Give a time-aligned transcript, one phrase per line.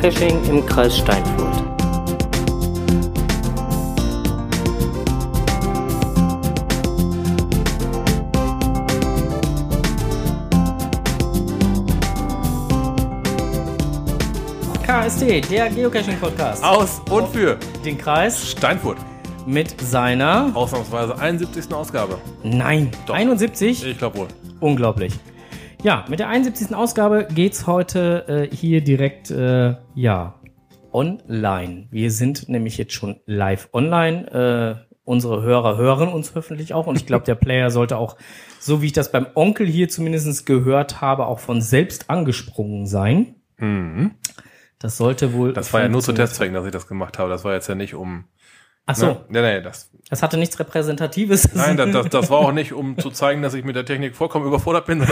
[0.00, 1.62] Geocaching im Kreis Steinfurt.
[14.84, 16.62] KSD, der Geocaching-Podcast.
[16.62, 18.98] Aus und für Den Kreis Steinfurt.
[19.46, 20.50] mit seiner.
[20.54, 21.72] Ausnahmsweise 71.
[21.72, 22.18] Ausgabe.
[22.42, 23.14] Nein, Doch.
[23.14, 23.84] 71?
[23.86, 24.28] Ich glaube wohl.
[24.60, 25.12] Unglaublich.
[25.86, 26.74] Ja, mit der 71.
[26.74, 30.34] Ausgabe geht's heute äh, hier direkt, äh, ja,
[30.92, 31.86] online.
[31.92, 34.82] Wir sind nämlich jetzt schon live online.
[34.82, 38.16] Äh, unsere Hörer hören uns hoffentlich auch und ich glaube, der Player sollte auch,
[38.58, 43.36] so wie ich das beim Onkel hier zumindest gehört habe, auch von selbst angesprungen sein.
[44.80, 45.50] Das sollte wohl.
[45.50, 45.54] Mhm.
[45.54, 46.12] Das war ja nur zu.
[46.12, 47.30] Testzwecken, dass ich das gemacht habe.
[47.30, 48.24] Das war jetzt ja nicht um.
[48.86, 49.20] Ach so, Ne?
[49.28, 49.90] Nee, nee, das.
[50.08, 51.54] das hatte nichts Repräsentatives.
[51.54, 54.14] Nein, das, das, das war auch nicht, um zu zeigen, dass ich mit der Technik
[54.14, 55.04] vollkommen überfordert bin.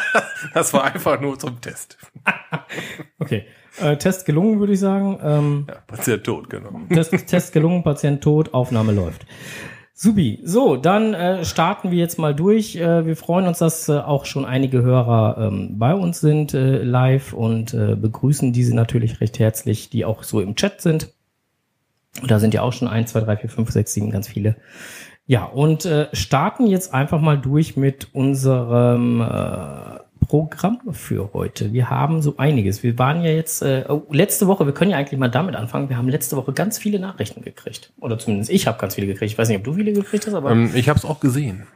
[0.54, 1.98] das war einfach nur zum Test.
[3.18, 3.46] Okay.
[3.80, 5.18] Äh, Test gelungen, würde ich sagen.
[5.22, 6.70] Ähm, Ja, Patient tot, genau.
[6.90, 9.26] Test, Test gelungen, Patient tot, Aufnahme läuft.
[9.94, 10.40] Subi.
[10.44, 12.76] So, dann äh, starten wir jetzt mal durch.
[12.76, 16.82] Äh, wir freuen uns, dass äh, auch schon einige Hörer ähm, bei uns sind äh,
[16.82, 21.12] live und äh, begrüßen diese natürlich recht herzlich, die auch so im Chat sind.
[22.24, 24.56] Da sind ja auch schon 1, 2, 3, 4, 5, 6, 7, ganz viele.
[25.26, 31.72] Ja, und äh, starten jetzt einfach mal durch mit unserem äh, Programm für heute.
[31.72, 32.82] Wir haben so einiges.
[32.82, 35.88] Wir waren ja jetzt äh, oh, letzte Woche, wir können ja eigentlich mal damit anfangen.
[35.88, 37.92] Wir haben letzte Woche ganz viele Nachrichten gekriegt.
[38.00, 39.32] Oder zumindest ich habe ganz viele gekriegt.
[39.32, 41.66] Ich weiß nicht, ob du viele gekriegt hast, aber Ähm, ich habe es auch gesehen.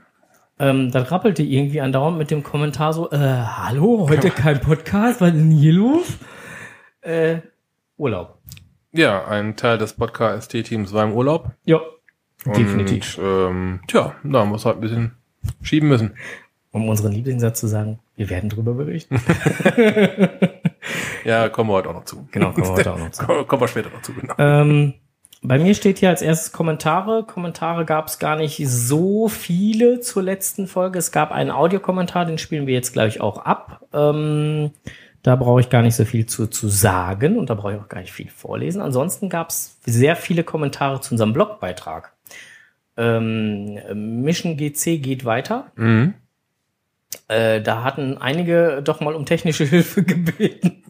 [0.58, 5.28] ähm, dann rappelte irgendwie andauernd mit dem Kommentar so, äh, hallo, heute kein Podcast, was
[5.30, 6.06] ist denn hier los?
[7.02, 7.36] Äh,
[7.96, 8.39] Urlaub.
[8.92, 11.50] Ja, ein Teil des Podcast-Teams war im Urlaub.
[11.64, 11.80] Ja,
[12.44, 13.18] definitiv.
[13.18, 15.16] Und, ähm, tja, da haben wir es halt ein bisschen
[15.62, 16.16] schieben müssen.
[16.72, 19.20] Um unseren Lieblingssatz zu sagen, wir werden drüber berichten.
[21.24, 22.26] Ja, kommen wir heute auch noch zu.
[22.30, 23.26] Genau, kommen wir heute auch noch zu.
[23.26, 24.34] Kommen kommen wir später noch zu, genau.
[24.38, 24.94] Ähm,
[25.42, 27.24] bei mir steht hier als erstes Kommentare.
[27.24, 30.98] Kommentare gab es gar nicht so viele zur letzten Folge.
[30.98, 33.86] Es gab einen Audiokommentar, den spielen wir jetzt gleich auch ab.
[33.92, 34.70] Ähm,
[35.22, 37.88] da brauche ich gar nicht so viel zu, zu sagen und da brauche ich auch
[37.88, 38.80] gar nicht viel vorlesen.
[38.80, 42.12] Ansonsten gab es sehr viele Kommentare zu unserem Blogbeitrag.
[42.96, 45.72] Ähm, Mission GC geht weiter.
[45.76, 46.14] Mhm.
[47.28, 50.84] Äh, da hatten einige doch mal um technische Hilfe gebeten.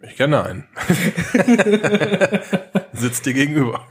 [0.00, 0.64] Ich kenne einen.
[2.92, 3.86] Sitzt dir gegenüber.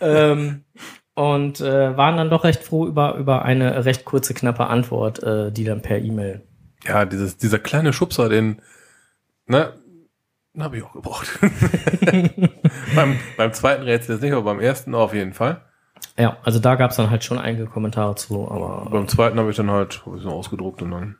[0.00, 0.64] ähm,
[1.14, 5.50] und äh, waren dann doch recht froh über, über eine recht kurze, knappe Antwort, äh,
[5.50, 6.47] die dann per E-Mail.
[6.88, 8.62] Ja, dieses, dieser kleine Schubser, den,
[9.46, 9.72] ne,
[10.54, 11.28] den habe ich auch gebraucht.
[12.94, 15.60] beim, beim zweiten Rätsel jetzt nicht, aber beim ersten auf jeden Fall.
[16.16, 19.50] Ja, also da gab es dann halt schon einige Kommentare zu, aber Beim zweiten habe
[19.50, 21.16] ich dann halt hab ich so ausgedruckt und dann.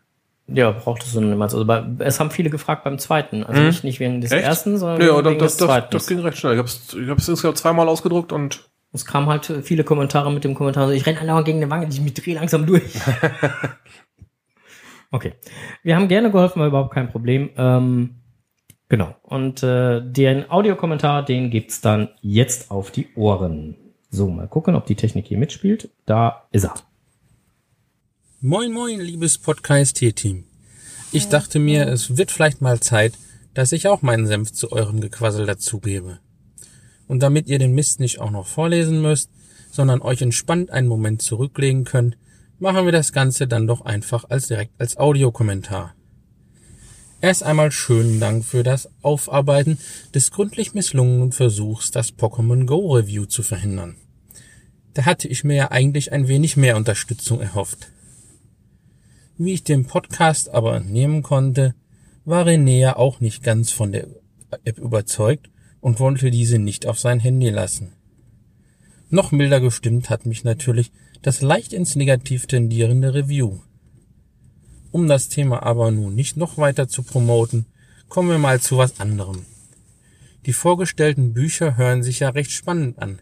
[0.47, 1.53] ja, brauchtest du niemals.
[1.55, 3.45] Also bei, es haben viele gefragt beim zweiten.
[3.45, 4.45] Also nicht, nicht wegen des Echt?
[4.45, 5.89] ersten, sondern Ja, wegen das, des das, zweiten.
[5.91, 6.55] das ging recht schnell.
[6.55, 10.45] Ich habe es ich hab's insgesamt zweimal ausgedruckt und es kamen halt viele Kommentare mit
[10.45, 12.83] dem Kommentar, so, ich renne andauernd gegen eine Wange, ich mich drehe langsam durch.
[15.11, 15.35] okay.
[15.83, 17.51] Wir haben gerne geholfen, war überhaupt kein Problem.
[17.57, 18.17] Ähm,
[18.89, 19.15] genau.
[19.23, 23.77] Und äh, den Audiokommentar, den gibt's dann jetzt auf die Ohren.
[24.11, 25.91] So, mal gucken, ob die Technik hier mitspielt.
[26.07, 26.75] Da ist er.
[28.41, 30.45] Moin moin, liebes Podcast-Team.
[31.11, 33.15] Ich dachte mir, es wird vielleicht mal Zeit,
[33.55, 36.21] dass ich auch meinen Senf zu eurem Gequassel dazugebe.
[37.07, 39.31] Und damit ihr den Mist nicht auch noch vorlesen müsst,
[39.71, 42.17] sondern euch entspannt einen Moment zurücklegen könnt,
[42.59, 45.95] machen wir das Ganze dann doch einfach als direkt als Audiokommentar.
[47.21, 49.79] Erst einmal schönen Dank für das Aufarbeiten
[50.15, 53.97] des gründlich misslungenen Versuchs, das Pokémon Go Review zu verhindern.
[54.95, 57.91] Da hatte ich mir ja eigentlich ein wenig mehr Unterstützung erhofft.
[59.37, 61.75] Wie ich dem Podcast aber entnehmen konnte,
[62.25, 64.07] war René ja auch nicht ganz von der
[64.65, 65.51] App überzeugt
[65.81, 67.93] und wollte diese nicht auf sein Handy lassen.
[69.11, 70.93] Noch milder gestimmt hat mich natürlich
[71.23, 73.59] das leicht ins Negativ tendierende Review.
[74.91, 77.67] Um das Thema aber nun nicht noch weiter zu promoten,
[78.09, 79.45] kommen wir mal zu was anderem.
[80.47, 83.21] Die vorgestellten Bücher hören sich ja recht spannend an.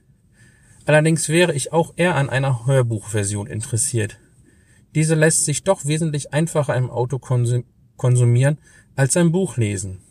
[0.85, 4.19] Allerdings wäre ich auch eher an einer Hörbuchversion interessiert.
[4.95, 7.65] Diese lässt sich doch wesentlich einfacher im Auto konsum
[7.97, 8.59] konsumieren
[8.95, 10.03] als ein Buch lesen.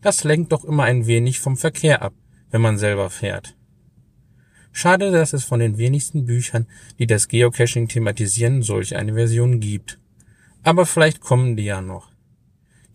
[0.00, 2.14] Das lenkt doch immer ein wenig vom Verkehr ab,
[2.50, 3.57] wenn man selber fährt.
[4.72, 6.66] Schade, dass es von den wenigsten Büchern,
[6.98, 9.98] die das Geocaching thematisieren, solch eine Version gibt.
[10.62, 12.10] Aber vielleicht kommen die ja noch.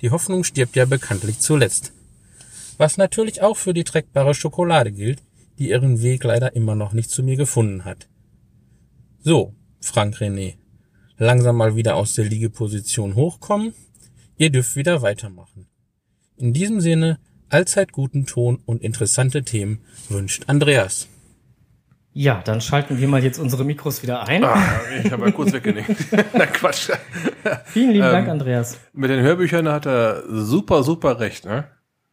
[0.01, 1.93] Die Hoffnung stirbt ja bekanntlich zuletzt.
[2.77, 5.21] Was natürlich auch für die trackbare Schokolade gilt,
[5.59, 8.09] die ihren Weg leider immer noch nicht zu mir gefunden hat.
[9.19, 10.55] So, Frank René,
[11.17, 13.73] langsam mal wieder aus der Liegeposition hochkommen.
[14.37, 15.67] Ihr dürft wieder weitermachen.
[16.37, 17.19] In diesem Sinne,
[17.49, 21.07] Allzeit guten Ton und interessante Themen wünscht Andreas.
[22.13, 24.43] Ja, dann schalten wir mal jetzt unsere Mikros wieder ein.
[24.43, 24.57] Ah,
[25.03, 25.89] ich habe mal kurz weggenickt.
[26.33, 26.89] Na Quatsch.
[27.65, 28.79] Vielen lieben Dank, Ähm, Andreas.
[28.93, 31.65] Mit den Hörbüchern hat er super, super recht, ne?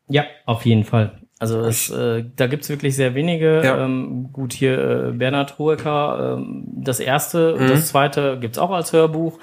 [0.08, 1.18] Ja, auf jeden Fall.
[1.38, 3.62] Also es, äh, da gibt's wirklich sehr wenige.
[3.64, 3.84] Ja.
[3.84, 7.68] Ähm, gut, hier äh, Bernhard Hoeker, ähm, das erste, Mhm.
[7.68, 9.38] das zweite gibt's auch als Hörbuch.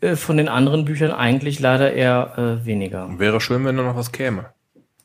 [0.00, 3.08] Äh, von den anderen Büchern eigentlich leider eher äh, weniger.
[3.18, 4.46] Wäre schön, wenn da noch was käme.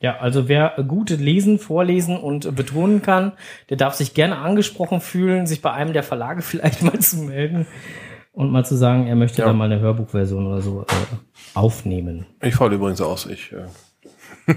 [0.01, 3.31] Ja, also wer gut lesen, vorlesen und betonen kann,
[3.69, 7.65] der darf sich gerne angesprochen fühlen, sich bei einem der Verlage vielleicht mal zu melden
[8.33, 9.47] und mal zu sagen, er möchte Ja.
[9.47, 10.86] da mal eine Hörbuchversion oder so äh,
[11.53, 12.25] aufnehmen.
[12.42, 13.25] Ich falle übrigens aus.
[13.27, 14.53] Ich, äh,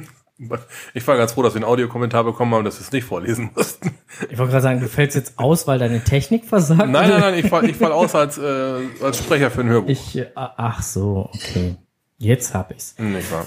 [0.94, 3.50] ich war ganz froh, dass wir einen Audiokommentar bekommen haben, dass wir es nicht vorlesen
[3.56, 3.92] mussten.
[4.30, 6.80] Ich wollte gerade sagen, du fällst jetzt aus, weil deine Technik versagt.
[6.90, 9.88] Nein, nein, nein, ich fall, ich fall aus als, äh, als Sprecher für ein Hörbuch.
[9.90, 11.76] Ich, äh, ach so, okay.
[12.20, 12.96] Jetzt hab ich's.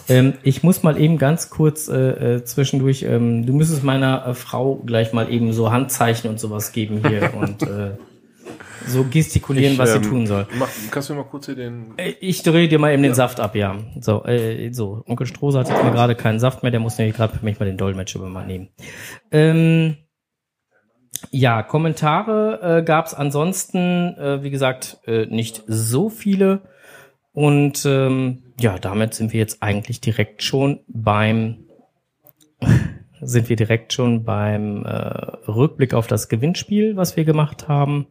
[0.08, 4.34] Ähm, ich muss mal eben ganz kurz äh, äh, zwischendurch, ähm, du müsstest meiner äh,
[4.34, 7.98] Frau gleich mal eben so Handzeichen und sowas geben hier und äh,
[8.88, 10.48] so gestikulieren, was ähm, sie tun soll.
[10.58, 11.94] Mach, kannst du mir mal kurz hier den.
[11.98, 13.76] Äh, Ich drehe dir mal eben den Saft ab, ja.
[14.00, 15.04] So, äh, so.
[15.06, 17.60] Onkel Strohse hat jetzt mal gerade keinen Saft mehr, der muss nämlich gerade für mich
[17.60, 18.70] mal den Dolmetscher übernehmen.
[19.32, 19.98] Ähm,
[21.30, 26.62] ja, Kommentare äh, gab es ansonsten, äh, wie gesagt, nicht so viele.
[27.34, 31.66] Und ähm, ja, damit sind wir jetzt eigentlich direkt schon beim
[33.22, 34.90] sind wir direkt schon beim äh,
[35.48, 38.08] Rückblick auf das Gewinnspiel, was wir gemacht haben.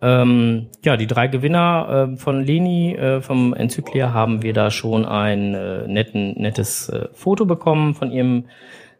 [0.00, 5.04] Ähm, ja, die drei Gewinner äh, von Leni äh, vom Enzyklia haben wir da schon
[5.04, 8.44] ein äh, netten, nettes äh, Foto bekommen von ihrem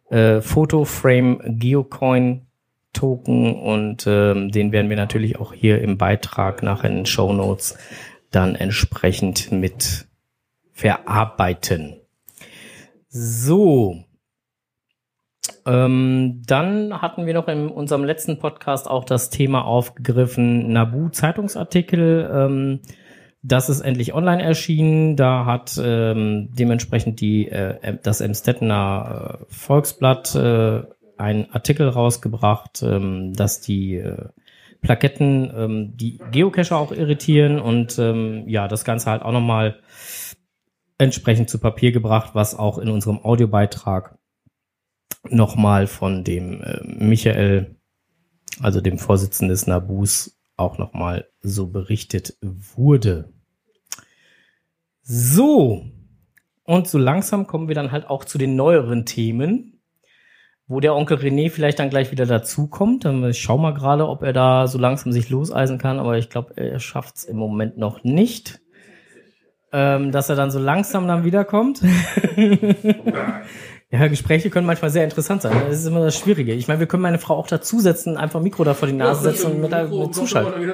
[0.09, 2.43] äh, Fotoframe Geocoin
[2.95, 7.31] Token und ähm, den werden wir natürlich auch hier im Beitrag nachher in den Show
[7.31, 7.77] Notes
[8.37, 10.07] dann entsprechend mit
[10.73, 11.97] verarbeiten.
[13.09, 14.05] So.
[15.65, 22.31] Ähm, dann hatten wir noch in unserem letzten Podcast auch das Thema aufgegriffen, Nabu Zeitungsartikel.
[22.31, 22.81] Ähm,
[23.43, 25.17] das ist endlich online erschienen.
[25.17, 30.83] Da hat ähm, dementsprechend die äh, das Emstettener äh, Volksblatt äh,
[31.17, 34.29] einen Artikel rausgebracht, ähm, dass die äh,
[34.87, 39.81] Plaketten ähm, die Geocacher auch irritieren und ähm, ja, das Ganze halt auch nochmal
[40.97, 44.17] entsprechend zu Papier gebracht, was auch in unserem Audiobeitrag
[45.29, 47.75] nochmal von dem äh, Michael,
[48.61, 53.33] also dem Vorsitzenden des Nabus, auch nochmal so berichtet wurde.
[55.03, 55.85] So,
[56.63, 59.76] und so langsam kommen wir dann halt auch zu den neueren Themen,
[60.69, 63.05] wo der Onkel René vielleicht dann gleich wieder dazukommt.
[63.05, 66.29] Dann Ich schau mal gerade, ob er da so langsam sich loseisen kann, aber ich
[66.31, 68.61] glaube, er schafft es im Moment noch nicht.
[69.73, 71.83] Ähm, dass er dann so langsam dann wiederkommt.
[73.89, 75.57] Ja, Gespräche können manchmal sehr interessant sein.
[75.69, 76.53] Das ist immer das Schwierige.
[76.55, 79.23] Ich meine, wir können meine Frau auch dazusetzen, einfach ein Mikro da vor die Nase
[79.23, 80.73] setzen und mit, da- mit zuschalten.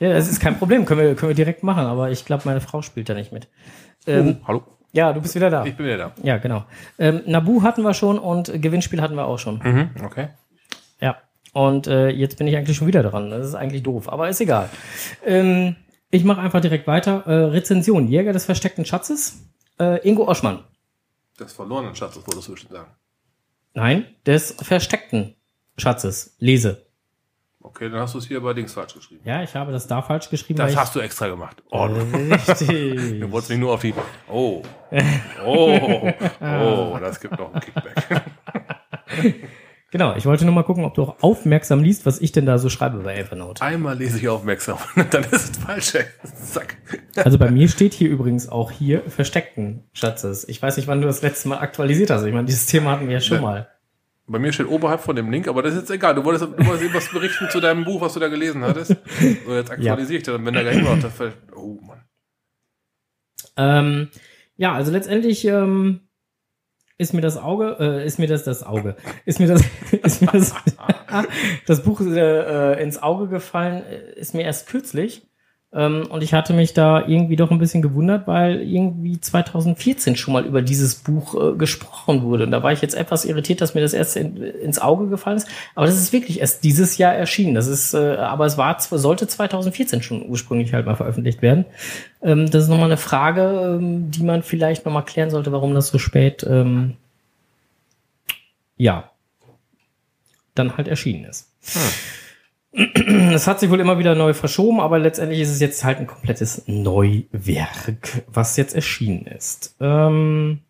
[0.00, 2.60] Ja, das ist kein Problem, können wir, können wir direkt machen, aber ich glaube, meine
[2.60, 3.46] Frau spielt da nicht mit.
[4.08, 4.62] Ähm, Hallo?
[4.92, 5.64] Ja, du bist wieder da.
[5.64, 6.12] Ich bin wieder da.
[6.22, 6.64] Ja, genau.
[6.98, 9.58] Ähm, Nabu hatten wir schon und Gewinnspiel hatten wir auch schon.
[9.62, 10.28] Mhm, okay.
[11.00, 11.18] Ja.
[11.52, 13.30] Und äh, jetzt bin ich eigentlich schon wieder dran.
[13.30, 14.70] Das ist eigentlich doof, aber ist egal.
[15.24, 15.76] Ähm,
[16.10, 17.26] ich mache einfach direkt weiter.
[17.26, 19.44] Äh, Rezension: Jäger des versteckten Schatzes.
[19.78, 20.64] Äh, Ingo Oschmann.
[21.36, 22.90] Das verlorenen Schatzes wolltest du bestimmt sagen.
[23.74, 25.36] Nein, des versteckten
[25.76, 26.34] Schatzes.
[26.38, 26.87] Lese.
[27.68, 29.20] Okay, dann hast du es hier bei Dings falsch geschrieben.
[29.24, 30.58] Ja, ich habe das da falsch geschrieben.
[30.58, 31.62] Das hast du extra gemacht.
[31.70, 32.68] Oh, Richtig.
[33.20, 33.92] du wolltest mich nur auf die.
[34.30, 34.62] Oh.
[35.44, 36.10] Oh.
[36.40, 38.22] Oh, das gibt noch einen Kickback.
[39.90, 42.56] genau, ich wollte nur mal gucken, ob du auch aufmerksam liest, was ich denn da
[42.58, 43.62] so schreibe bei Evernote.
[43.62, 44.78] Einmal lese ich aufmerksam,
[45.10, 45.94] dann ist es falsch.
[45.94, 46.04] ey.
[46.24, 46.78] Zack.
[47.16, 50.48] Also bei mir steht hier übrigens auch hier versteckten Schatzes.
[50.48, 52.24] Ich weiß nicht, wann du das letzte Mal aktualisiert hast.
[52.24, 53.42] Ich meine, dieses Thema hatten wir ja schon Ja.
[53.42, 53.68] mal.
[54.28, 56.14] Bei mir steht oberhalb von dem Link, aber das ist jetzt egal.
[56.14, 58.94] Du wolltest, du wolltest irgendwas berichten zu deinem Buch, was du da gelesen hattest.
[59.46, 60.44] So, jetzt aktualisiere ich das.
[60.44, 61.36] Wenn da gleich noch fällt.
[61.56, 62.04] Oh Mann.
[63.56, 64.08] Ähm,
[64.56, 66.00] ja, also letztendlich ähm,
[66.98, 70.30] ist mir das Auge, äh, ist mir das das Auge, ist mir das, ist mir
[70.32, 70.54] das,
[71.66, 75.27] das Buch äh, äh, ins Auge gefallen, äh, ist mir erst kürzlich.
[75.70, 80.32] Ähm, und ich hatte mich da irgendwie doch ein bisschen gewundert, weil irgendwie 2014 schon
[80.32, 82.44] mal über dieses Buch äh, gesprochen wurde.
[82.44, 85.36] Und da war ich jetzt etwas irritiert, dass mir das erst in, ins Auge gefallen
[85.36, 85.48] ist.
[85.74, 87.54] Aber das ist wirklich erst dieses Jahr erschienen.
[87.54, 91.66] Das ist, äh, aber es war, sollte 2014 schon ursprünglich halt mal veröffentlicht werden.
[92.22, 95.88] Ähm, das ist nochmal eine Frage, ähm, die man vielleicht nochmal klären sollte, warum das
[95.88, 96.94] so spät, ähm,
[98.78, 99.10] ja,
[100.54, 101.52] dann halt erschienen ist.
[103.32, 106.06] Es hat sich wohl immer wieder neu verschoben, aber letztendlich ist es jetzt halt ein
[106.06, 109.76] komplettes Neuwerk, was jetzt erschienen ist.
[109.80, 110.60] Ähm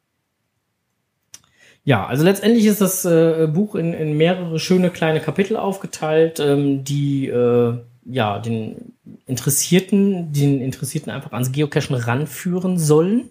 [1.85, 6.85] Ja, also letztendlich ist das äh, Buch in, in mehrere schöne kleine Kapitel aufgeteilt, ähm,
[6.85, 8.95] die äh, ja den
[9.27, 13.31] Interessierten, den Interessierten einfach ans Geocachen ranführen sollen.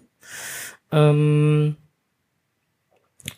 [0.92, 1.76] Ähm,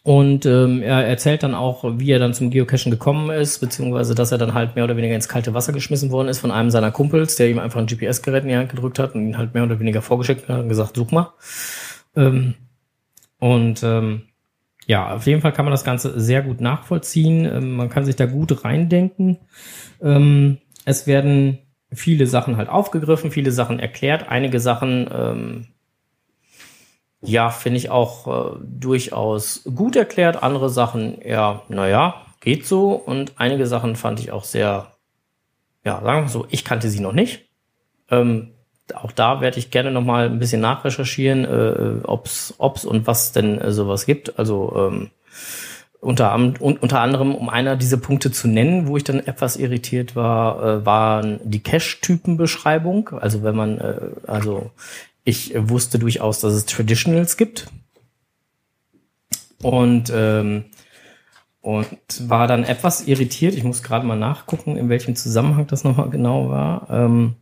[0.03, 4.33] und ähm, er erzählt dann auch, wie er dann zum Geocachen gekommen ist, beziehungsweise dass
[4.33, 6.91] er dann halt mehr oder weniger ins kalte Wasser geschmissen worden ist von einem seiner
[6.91, 9.65] Kumpels, der ihm einfach ein GPS-Gerät in die Hand gedrückt hat und ihn halt mehr
[9.65, 11.33] oder weniger vorgeschickt hat und gesagt, such mal.
[12.17, 12.55] Ähm,
[13.39, 14.23] und ähm,
[14.87, 17.45] ja, auf jeden Fall kann man das Ganze sehr gut nachvollziehen.
[17.45, 19.39] Ähm, man kann sich da gut reindenken.
[20.03, 21.59] Ähm, es werden
[21.93, 25.67] viele Sachen halt aufgegriffen, viele Sachen erklärt, einige Sachen ähm,
[27.23, 30.43] ja, finde ich auch äh, durchaus gut erklärt.
[30.43, 32.93] Andere Sachen eher, naja, geht so.
[32.93, 34.93] Und einige Sachen fand ich auch sehr,
[35.85, 37.47] ja, sagen wir so, ich kannte sie noch nicht.
[38.11, 38.53] Ähm,
[38.95, 43.33] auch da werde ich gerne noch mal ein bisschen nachrecherchieren, äh, ob's, ob's und was
[43.33, 44.39] denn äh, sowas gibt.
[44.39, 45.11] Also ähm,
[46.01, 50.63] unter, unter anderem, um einer dieser Punkte zu nennen, wo ich dann etwas irritiert war,
[50.63, 53.11] äh, waren die Cache-Typenbeschreibung.
[53.21, 54.71] Also wenn man, äh, also
[55.25, 57.69] ich wusste durchaus, dass es Traditionals gibt.
[59.63, 60.65] Und, ähm,
[61.61, 61.99] und
[62.29, 63.55] war dann etwas irritiert.
[63.55, 66.89] Ich muss gerade mal nachgucken, in welchem Zusammenhang das nochmal genau war.
[66.89, 67.37] Ähm,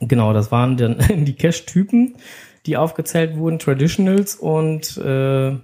[0.00, 2.16] genau, das waren dann die Cache-Typen,
[2.64, 5.58] die aufgezählt wurden, Traditionals und äh,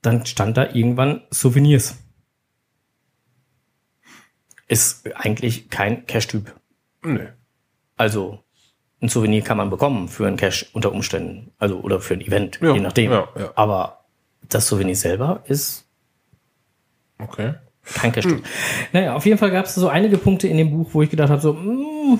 [0.00, 1.98] dann stand da irgendwann Souvenirs.
[4.68, 6.58] Ist eigentlich kein Cache-Typ.
[7.02, 7.28] Nee.
[7.96, 8.45] Also
[9.02, 12.58] ein Souvenir kann man bekommen für einen Cash unter Umständen, also oder für ein Event,
[12.62, 13.10] Ja, je nachdem.
[13.12, 13.50] ja, ja.
[13.54, 14.04] Aber
[14.48, 15.86] das Souvenir selber ist
[17.18, 17.54] Okay.
[17.94, 18.24] kein Cash.
[18.24, 18.42] Hm.
[18.92, 21.30] Naja, auf jeden Fall gab es so einige Punkte in dem Buch, wo ich gedacht
[21.30, 22.18] habe, so, mm,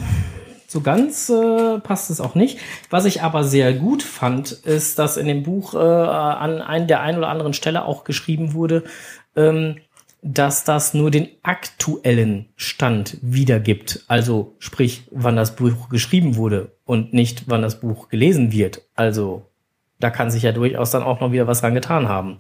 [0.68, 2.58] so ganz äh, passt es auch nicht.
[2.90, 7.00] Was ich aber sehr gut fand, ist, dass in dem Buch äh, an ein, der
[7.00, 8.84] einen oder anderen Stelle auch geschrieben wurde,
[9.34, 9.76] ähm,
[10.26, 14.04] dass das nur den aktuellen Stand wiedergibt.
[14.08, 18.82] Also sprich, wann das Buch geschrieben wurde und nicht, wann das Buch gelesen wird.
[18.96, 19.46] Also
[20.00, 22.38] da kann sich ja durchaus dann auch noch wieder was dran getan haben.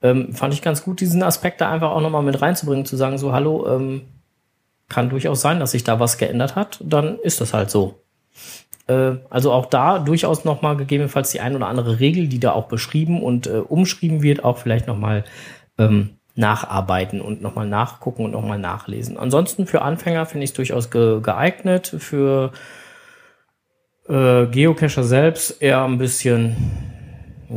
[0.00, 3.18] Ähm, fand ich ganz gut, diesen Aspekt da einfach auch nochmal mit reinzubringen, zu sagen,
[3.18, 4.02] so, hallo, ähm,
[4.88, 8.00] kann durchaus sein, dass sich da was geändert hat, dann ist das halt so.
[8.86, 12.68] Äh, also auch da durchaus nochmal gegebenenfalls die ein oder andere Regel, die da auch
[12.68, 15.24] beschrieben und äh, umschrieben wird, auch vielleicht nochmal
[15.76, 19.18] ähm, nacharbeiten und nochmal nachgucken und nochmal nachlesen.
[19.18, 21.94] Ansonsten für Anfänger finde ich es durchaus ge geeignet.
[21.98, 22.52] Für
[24.08, 26.56] äh, Geocacher selbst eher ein bisschen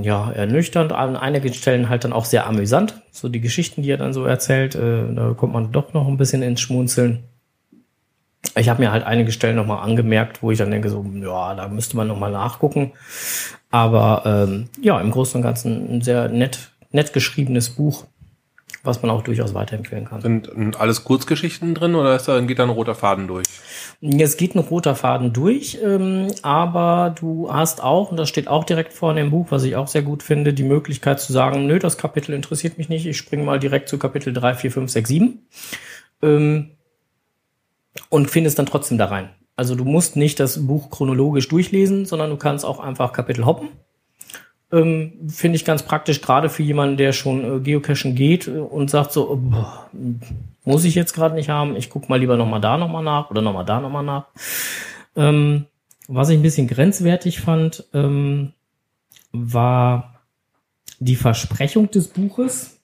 [0.02, 3.02] ja, ernüchternd, an einigen Stellen halt dann auch sehr amüsant.
[3.12, 6.18] So die Geschichten, die er dann so erzählt, äh, da kommt man doch noch ein
[6.18, 7.24] bisschen ins Schmunzeln.
[8.58, 11.68] Ich habe mir halt einige Stellen nochmal angemerkt, wo ich dann denke, so, ja, da
[11.68, 12.94] müsste man nochmal nachgucken.
[13.70, 18.06] Aber ähm, ja, im Großen und Ganzen ein sehr nett, nett geschriebenes Buch
[18.84, 20.22] was man auch durchaus weiterempfehlen kann.
[20.22, 23.46] Sind alles Kurzgeschichten drin oder ist da, geht da ein roter Faden durch?
[24.02, 28.64] Es geht ein roter Faden durch, ähm, aber du hast auch, und das steht auch
[28.64, 31.78] direkt vorne im Buch, was ich auch sehr gut finde, die Möglichkeit zu sagen, nö,
[31.78, 35.10] das Kapitel interessiert mich nicht, ich springe mal direkt zu Kapitel 3, 4, 5, 6,
[35.10, 35.48] 7
[36.24, 36.72] ähm,
[38.10, 39.30] und findest dann trotzdem da rein.
[39.56, 43.70] Also du musst nicht das Buch chronologisch durchlesen, sondern du kannst auch einfach Kapitel hoppen
[44.72, 48.90] ähm, Finde ich ganz praktisch, gerade für jemanden, der schon äh, Geocachen geht äh, und
[48.90, 49.90] sagt so, boah,
[50.64, 53.42] muss ich jetzt gerade nicht haben, ich guck mal lieber nochmal da nochmal nach oder
[53.42, 54.26] nochmal da nochmal nach.
[55.16, 55.66] Ähm,
[56.08, 58.54] was ich ein bisschen grenzwertig fand, ähm,
[59.32, 60.22] war
[61.00, 62.80] die Versprechung des Buches.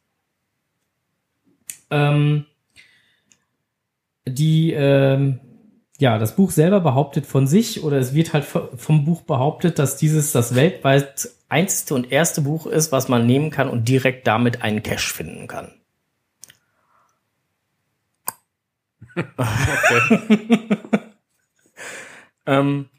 [1.89, 2.45] Ähm,
[4.25, 5.39] die ähm,
[5.99, 9.97] ja, das Buch selber behauptet von sich oder es wird halt vom Buch behauptet, dass
[9.97, 14.61] dieses das weltweit einzige und erste Buch ist, was man nehmen kann und direkt damit
[14.61, 15.73] einen Cache finden kann.
[19.15, 20.67] Okay.
[22.45, 22.89] ähm,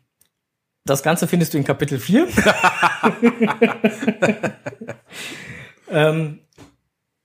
[0.84, 2.26] das Ganze findest du in Kapitel 4.
[5.90, 6.40] ähm,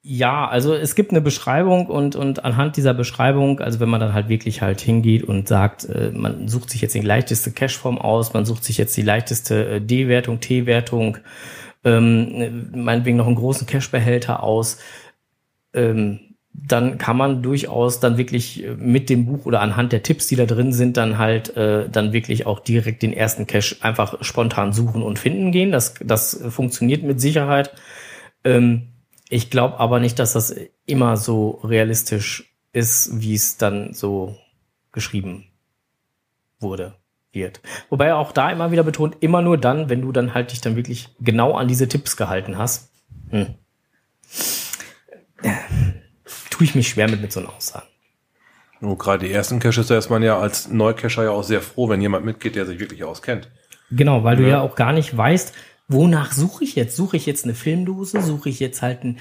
[0.05, 4.13] ja, also es gibt eine Beschreibung und, und anhand dieser Beschreibung, also wenn man dann
[4.13, 8.33] halt wirklich halt hingeht und sagt, äh, man sucht sich jetzt die leichteste Cashform aus,
[8.33, 11.19] man sucht sich jetzt die leichteste äh, D-Wertung, T-Wertung,
[11.85, 14.77] ähm, meinetwegen noch einen großen Cash-Behälter aus,
[15.73, 16.19] ähm,
[16.51, 20.35] dann kann man durchaus dann wirklich äh, mit dem Buch oder anhand der Tipps, die
[20.35, 24.73] da drin sind, dann halt äh, dann wirklich auch direkt den ersten Cache einfach spontan
[24.73, 25.71] suchen und finden gehen.
[25.71, 27.73] Das, das funktioniert mit Sicherheit.
[28.43, 28.89] Ähm,
[29.29, 34.35] ich glaube aber nicht, dass das immer so realistisch ist, wie es dann so
[34.91, 35.45] geschrieben
[36.59, 36.95] wurde.
[37.31, 37.61] wird.
[37.89, 40.61] Wobei er auch da immer wieder betont, immer nur dann, wenn du dann halt dich
[40.61, 42.91] dann wirklich genau an diese Tipps gehalten hast.
[43.31, 43.55] Hm.
[46.49, 47.85] Tue ich mich schwer mit, mit so einer Aussage.
[48.79, 51.89] Nur gerade die ersten Caches, da ist man ja als Neucacher ja auch sehr froh,
[51.89, 53.49] wenn jemand mitgeht, der sich wirklich auskennt.
[53.91, 54.49] Genau, weil du Ja.
[54.49, 55.53] ja auch gar nicht weißt,
[55.87, 56.95] wonach suche ich jetzt?
[56.95, 58.21] Suche ich jetzt eine Filmdose?
[58.21, 59.17] Suche ich jetzt halt ein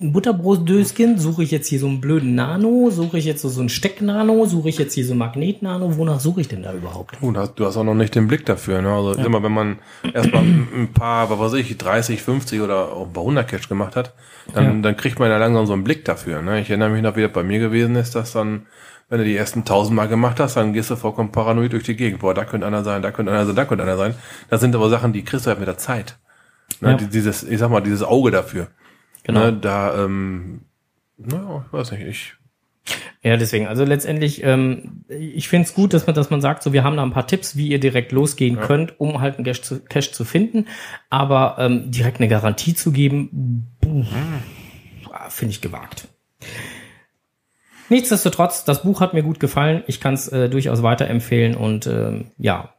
[0.00, 1.18] Butterbrotdöschen?
[1.18, 2.90] Suche ich jetzt hier so einen blöden Nano?
[2.90, 4.46] Suche ich jetzt so, so einen Stecknano?
[4.46, 5.96] Suche ich jetzt hier so einen Magnetnano?
[5.96, 7.18] Wonach suche ich denn da überhaupt?
[7.36, 8.80] Hast- du hast auch noch nicht den Blick dafür.
[8.82, 8.90] Ne?
[8.92, 9.78] Also immer, wenn man
[10.14, 13.96] erstmal ein paar, was weiß ich, 30, 50 oder auch ein paar 100 Cash gemacht
[13.96, 14.14] hat,
[14.54, 14.82] dann, Ja.
[14.82, 16.42] dann kriegt man ja langsam so einen Blick dafür.
[16.42, 16.60] Ne?
[16.60, 18.66] Ich erinnere mich noch, wie das bei mir gewesen ist, dass dann,
[19.08, 21.96] wenn du die ersten 1000 Mal gemacht hast, dann gehst du vollkommen paranoid durch die
[21.96, 22.20] Gegend.
[22.20, 24.14] Boah, da könnte einer sein, da könnte einer sein, da könnte einer sein.
[24.50, 26.18] Das sind aber Sachen, die kriegst du halt mit der Zeit.
[26.80, 26.90] Ne?
[26.90, 26.96] Ja.
[26.96, 28.68] Die- Dieses, ich sag mal, dieses Auge dafür.
[29.24, 29.46] Genau.
[29.46, 29.52] Ne?
[29.54, 30.62] Da, ähm,
[31.16, 32.34] naja, ich weiß nicht, ich,
[33.22, 33.66] Ja, deswegen.
[33.66, 36.96] Also letztendlich, ähm, ich finde es gut, dass man, dass man sagt, so wir haben
[36.96, 40.12] da ein paar Tipps, wie ihr direkt losgehen könnt, um halt einen Cache zu, Cache
[40.12, 40.66] zu finden.
[41.10, 43.66] Aber ähm, direkt eine Garantie zu geben,
[45.12, 46.08] ah, finde ich gewagt.
[47.88, 49.82] Nichtsdestotrotz, das Buch hat mir gut gefallen.
[49.86, 52.74] Ich kann es äh, durchaus weiterempfehlen und ähm, ja,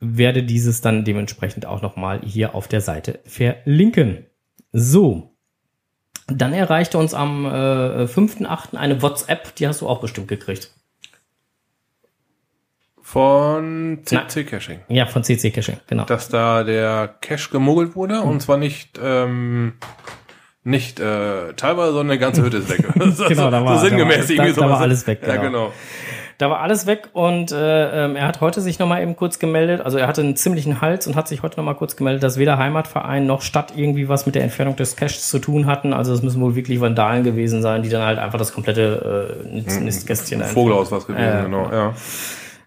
[0.00, 4.26] werde dieses dann dementsprechend auch nochmal hier auf der Seite verlinken.
[4.72, 5.32] So,
[6.26, 8.76] dann erreichte uns am äh, 5.8.
[8.76, 10.72] eine WhatsApp, die hast du auch bestimmt gekriegt.
[13.12, 14.80] von CC Caching.
[14.88, 16.04] Ja, von CC Caching, genau.
[16.06, 19.74] dass da der Cache gemuggelt wurde und zwar nicht ähm,
[20.64, 22.84] nicht äh, teilweise, sondern eine ganze Hütte ist weg.
[23.14, 25.36] so, Genau, da war- so sinngemäß da war- irgendwie da- da war alles weg, Ja,
[25.36, 25.44] genau.
[25.66, 25.72] genau.
[26.38, 29.80] Da war alles weg und äh, ähm, er hat heute sich nochmal eben kurz gemeldet.
[29.80, 32.58] Also er hatte einen ziemlichen Hals und hat sich heute nochmal kurz gemeldet, dass weder
[32.58, 35.92] Heimatverein noch Stadt irgendwie was mit der Entfernung des Caches zu tun hatten.
[35.92, 39.48] Also es müssen wohl wirklich Vandalen gewesen sein, die dann halt einfach das komplette äh,
[39.60, 41.70] Nist- Nistkästchen einfach- Vogel aus was gewesen, Ja, genau.
[41.70, 41.94] Ja.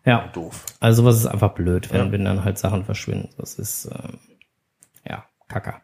[0.05, 0.63] Ja, Doof.
[0.79, 3.29] also sowas ist einfach blöd, wenn, wenn dann halt Sachen verschwinden.
[3.37, 4.19] Das ist ähm,
[5.09, 5.81] ja Kacker.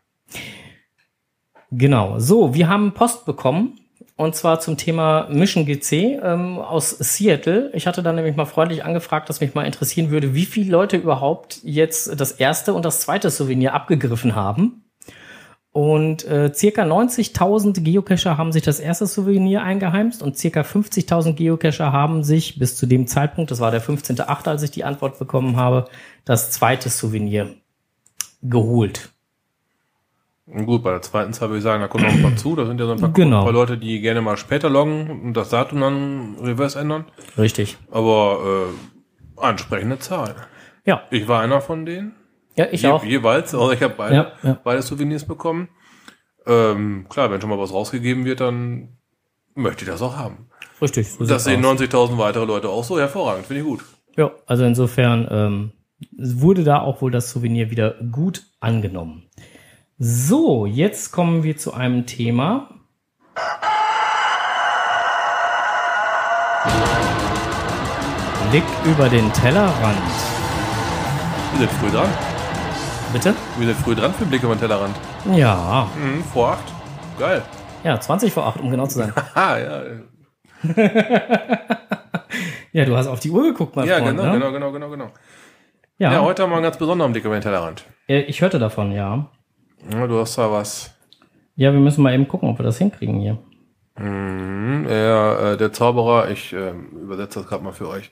[1.72, 2.20] Genau.
[2.20, 3.80] So, wir haben Post bekommen
[4.18, 7.72] und zwar zum Thema Mission GC ähm, aus Seattle.
[7.74, 10.98] Ich hatte dann nämlich mal freundlich angefragt, dass mich mal interessieren würde, wie viele Leute
[10.98, 14.84] überhaupt jetzt das erste und das zweite Souvenir abgegriffen haben.
[15.72, 21.94] Und äh, circa 90.000 Geocacher haben sich das erste Souvenir eingeheimst und circa 50.000 Geocacher
[21.94, 25.56] haben sich bis zu dem Zeitpunkt, das war der 15.8., als ich die Antwort bekommen
[25.56, 25.86] habe,
[26.26, 27.56] das zweite Souvenir
[28.42, 29.12] geholt.
[30.48, 32.56] Gut, bei der zweiten Zahl würde ich sagen, da kommen noch ein paar zu.
[32.56, 33.44] Da sind ja so ein paar, Genau.
[33.44, 37.06] paar Leute, die gerne mal später loggen und das Datum dann reverse ändern.
[37.38, 37.78] Richtig.
[37.92, 40.36] Aber äh, ansprechende Zahl.
[40.86, 42.16] Ja, Ich war einer von denen.
[42.56, 43.04] ja ich Je, auch.
[43.04, 43.54] Jeweils.
[43.54, 44.60] Also ich habe beide, Ja, ja.
[44.64, 45.70] beide Souvenirs bekommen.
[46.48, 48.98] Ähm, klar, wenn schon mal was rausgegeben wird, dann
[49.54, 50.50] möchte ich das auch haben.
[50.82, 51.12] Richtig.
[51.12, 51.80] so Das sehen aus.
[51.80, 53.00] 90.000 weitere Leute auch so.
[53.00, 53.86] Hervorragend, finde ich gut.
[54.18, 55.72] Ja, also insofern ähm,
[56.18, 59.30] wurde da auch wohl das Souvenir wieder gut angenommen.
[60.04, 62.70] So, jetzt kommen wir zu einem Thema.
[68.50, 69.98] Blick über den Tellerrand.
[71.54, 72.10] Wir sind früh dran.
[73.14, 73.34] Bitte?
[73.58, 74.96] Wir sind früh dran für Blick über den Tellerrand.
[75.36, 76.64] Ja, Mhm, vor acht.
[77.20, 77.42] Geil.
[77.84, 79.14] ja, 20 vor 8, um genau zu sein.
[79.36, 79.82] Ah, ja.
[82.74, 84.18] Ja, du hast auf die Uhr geguckt, mein Ja, Freund.
[84.18, 84.40] genau, ne?
[84.40, 85.08] genau, genau, genau, genau.
[85.98, 87.84] Ja, Ja, heute haben wir einen ganz besonderen Blick über den Tellerrand.
[88.08, 89.26] äh, ich hörte davon, ja.
[89.90, 90.94] Ja, du hast da was.
[91.56, 93.38] Ja, wir müssen mal eben gucken, ob wir das hinkriegen hier.
[93.98, 98.12] Mhm, er, äh, der Zauberer, ich äh, übersetze das gerade mal für euch.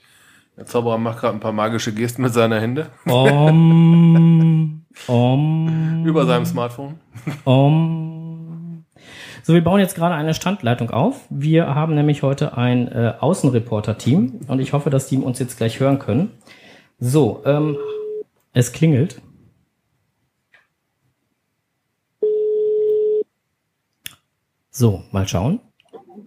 [0.57, 6.45] Der Zauberer macht gerade ein paar magische Gesten mit seiner Hände Om, om, über seinem
[6.45, 6.99] Smartphone.
[7.45, 8.83] om.
[9.41, 11.25] So, wir bauen jetzt gerade eine Standleitung auf.
[11.29, 15.79] Wir haben nämlich heute ein äh, Außenreporter-Team und ich hoffe, dass die uns jetzt gleich
[15.79, 16.31] hören können.
[16.99, 17.77] So, ähm,
[18.53, 19.21] es klingelt.
[24.79, 25.59] So, mal schauen.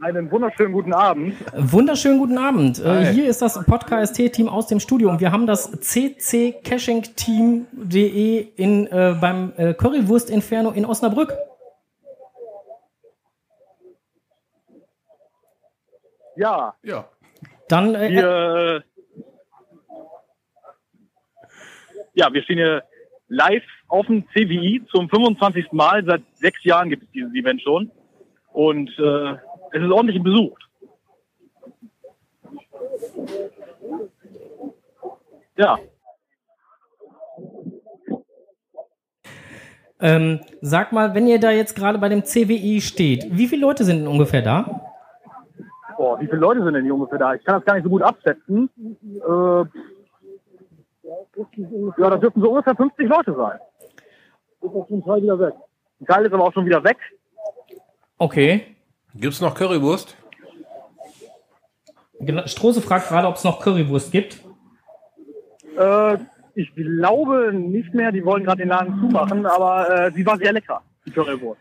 [0.03, 1.35] Einen wunderschönen guten Abend.
[1.57, 2.79] Wunderschönen guten Abend.
[2.81, 3.07] Äh, Hi.
[3.15, 9.55] hier ist das Podcast-Team aus dem Studio und wir haben das cccaching-team.de in äh, beim
[9.57, 11.35] äh, Currywurst Inferno in Osnabrück.
[16.37, 17.09] Ja, Ja.
[17.69, 18.85] Dann äh, wir,
[22.13, 22.83] ja, wir stehen hier
[23.29, 25.73] live auf dem CWI zum 25.
[25.73, 26.05] Mal.
[26.05, 27.91] Seit sechs Jahren gibt es dieses Event schon.
[28.53, 29.33] Und äh,
[29.73, 30.63] es ist ordentlich besucht.
[35.57, 35.79] Ja,
[40.05, 43.85] ähm, sag mal, wenn ihr da jetzt gerade bei dem CWI steht, wie viele Leute
[43.85, 44.81] sind denn ungefähr da?
[45.97, 47.35] Boah, wie viele Leute sind denn hier ungefähr da?
[47.35, 48.69] Ich kann das gar nicht so gut abschätzen.
[49.01, 49.65] Äh,
[51.05, 53.61] ja, das dürften so ungefähr 50 Leute sein.
[54.61, 55.55] Ist auch schon Teil wieder weg.
[56.01, 56.99] Ein Teil ist aber auch schon wieder weg.
[58.23, 58.77] Okay.
[59.17, 60.17] Gibt's noch Currywurst?
[62.47, 64.41] Strose fragt gerade, ob es noch Currywurst gibt.
[65.77, 66.19] Äh,
[66.55, 70.53] ich glaube nicht mehr, die wollen gerade den Laden zumachen, aber äh, sie war sehr
[70.53, 71.61] lecker, die Currywurst.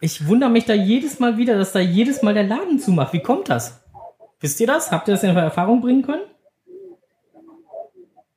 [0.00, 3.12] Ich wundere mich da jedes Mal wieder, dass da jedes Mal der Laden zumacht.
[3.12, 3.80] Wie kommt das?
[4.40, 4.90] Wisst ihr das?
[4.90, 6.22] Habt ihr das in Erfahrung bringen können?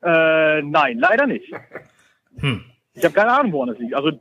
[0.04, 1.52] Äh, nein, leider nicht.
[2.38, 2.66] Hm.
[2.94, 3.96] Ich habe keine Ahnung, woran es liegt.
[3.96, 4.12] Also,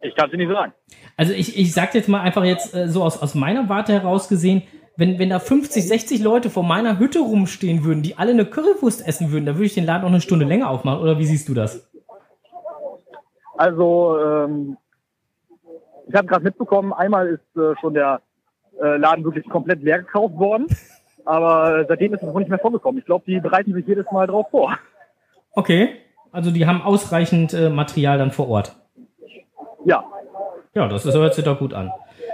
[0.00, 0.72] ich kann es dir nicht sagen.
[1.16, 4.28] Also ich, ich sag jetzt mal einfach jetzt äh, so aus, aus meiner Warte heraus
[4.28, 4.62] gesehen,
[4.96, 9.06] wenn, wenn da 50, 60 Leute vor meiner Hütte rumstehen würden, die alle eine Currywurst
[9.06, 11.00] essen würden, dann würde ich den Laden auch eine Stunde länger aufmachen.
[11.00, 11.88] Oder wie siehst du das?
[13.56, 14.76] Also, ähm,
[16.08, 18.20] ich habe gerade mitbekommen, einmal ist äh, schon der
[18.80, 20.66] äh, Laden wirklich komplett leer gekauft worden.
[21.24, 22.98] Aber seitdem ist es noch nicht mehr vorgekommen.
[22.98, 24.78] Ich glaube, die bereiten sich jedes Mal drauf vor.
[25.52, 25.90] Okay.
[26.32, 28.76] Also die haben ausreichend äh, Material dann vor Ort.
[29.84, 30.04] Ja,
[30.74, 31.90] Ja, das ist, hört sich doch gut an.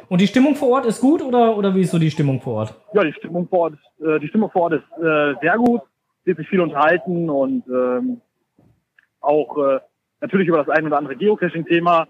[0.09, 2.54] Und die Stimmung vor Ort ist gut oder, oder wie ist so die Stimmung vor
[2.54, 2.74] Ort?
[2.92, 5.83] ja, die Stimmung vor Ort ist, äh, die Stimmung vor Ort ist äh, sehr gut.
[6.24, 8.20] Wird sich viel unterhalten und ähm,
[9.20, 9.80] auch äh,
[10.20, 12.09] natürlich über das ein oder andere Geocaching-Thema.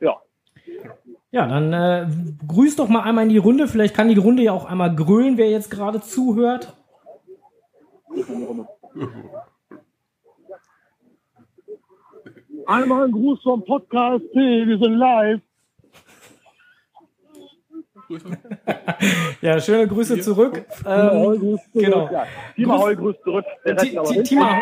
[0.00, 0.16] Ja,
[1.30, 2.06] Ja, dann äh,
[2.46, 3.68] grüß doch mal einmal in die Runde.
[3.68, 6.74] Vielleicht kann die Runde ja auch einmal grölen, wer jetzt gerade zuhört.
[12.66, 15.40] Einmal ein Gruß vom Podcast T, wir sind live.
[19.40, 20.64] Ja, schöne Grüße zurück.
[20.86, 22.08] Ähm, genau.
[22.12, 23.44] Ja, Timo Gruß- Heul grüßt zurück.
[24.24, 24.58] Tima.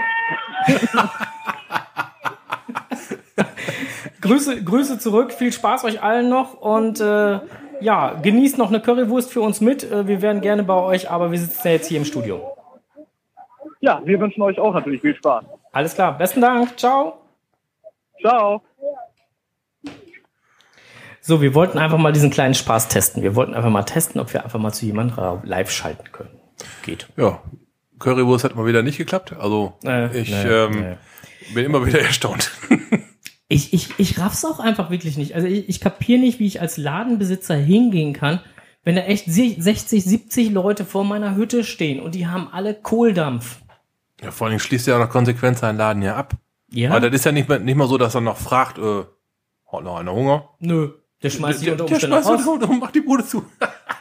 [4.20, 7.40] Grüße, Grüße zurück, viel Spaß euch allen noch und äh,
[7.80, 9.90] ja, genießt noch eine Currywurst für uns mit.
[9.90, 12.56] Äh, wir wären gerne bei euch, aber wir sitzen ja jetzt hier im Studio.
[13.80, 15.44] Ja, wir wünschen euch auch natürlich viel Spaß.
[15.72, 17.19] Alles klar, besten Dank, ciao.
[18.20, 18.62] Ciao.
[21.22, 23.22] So, wir wollten einfach mal diesen kleinen Spaß testen.
[23.22, 26.30] Wir wollten einfach mal testen, ob wir einfach mal zu jemandem live schalten können.
[26.82, 27.08] Geht.
[27.16, 27.42] Ja,
[27.98, 29.34] Currywurst hat mal wieder nicht geklappt.
[29.38, 30.96] Also Äh, ich nee, ähm, nee.
[31.54, 32.50] bin immer wieder erstaunt.
[33.48, 35.34] Ich, ich, ich raff's auch einfach wirklich nicht.
[35.34, 38.40] Also ich, ich kapiere nicht, wie ich als Ladenbesitzer hingehen kann,
[38.84, 42.74] wenn da echt sie- 60, 70 Leute vor meiner Hütte stehen und die haben alle
[42.74, 43.60] Kohldampf.
[44.22, 46.34] ja, vor allen Dingen schließt ja auch noch konsequent seinen Laden ja ab.
[46.72, 46.90] Ja?
[46.90, 49.04] Aber das ist ja nicht, mal- nicht mal so, dass er noch fragt, äh,
[49.72, 50.48] hat noch einer Hunger?
[50.60, 50.90] Nö.
[51.22, 52.68] Der schmeißt dich der, unter der Umständen schmeißt raus.
[52.70, 53.44] und macht die Bude zu.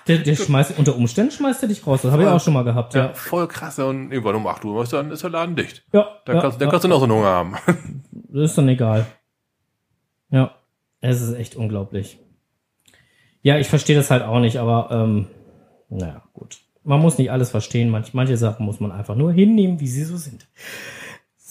[0.08, 2.02] Der, der schmeißt, unter Umständen schmeißt er dich raus.
[2.02, 3.14] Das habe ich auch schon mal gehabt, Ja, ja.
[3.14, 3.78] voll krass.
[3.78, 5.84] Und irgendwann um 8 Uhr ist dann ist der Laden dicht.
[5.94, 7.56] Ja, Dann, ja, kannst, dann ja, kannst du noch so einen Hunger haben.
[8.12, 9.06] Das ist dann egal.
[10.32, 10.56] Ja,
[11.02, 12.18] es ist echt unglaublich.
[13.44, 15.28] Ja, ich verstehe das halt auch nicht, aber ähm,
[15.90, 16.58] naja, gut.
[16.84, 17.90] Man muss nicht alles verstehen.
[17.92, 20.48] Manch, manche Sachen muss man einfach nur hinnehmen, wie sie so sind.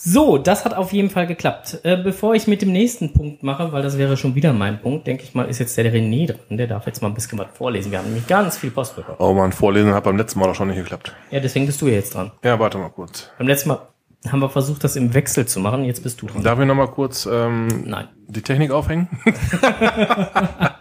[0.00, 1.80] So, das hat auf jeden Fall geklappt.
[1.82, 5.08] Äh, bevor ich mit dem nächsten Punkt mache, weil das wäre schon wieder mein Punkt,
[5.08, 6.56] denke ich mal, ist jetzt der René dran.
[6.56, 7.90] Der darf jetzt mal ein bisschen was vorlesen.
[7.90, 9.16] Wir haben nämlich ganz viel Post bekommen.
[9.18, 11.16] Oh man, vorlesen hat beim letzten Mal doch schon nicht geklappt.
[11.32, 12.30] Ja, deswegen bist du jetzt dran.
[12.44, 13.28] Ja, warte mal kurz.
[13.38, 13.88] Beim letzten Mal
[14.28, 15.82] haben wir versucht, das im Wechsel zu machen.
[15.82, 16.44] Jetzt bist du dran.
[16.44, 18.06] Darf ich noch mal kurz ähm, Nein.
[18.28, 19.08] die Technik aufhängen?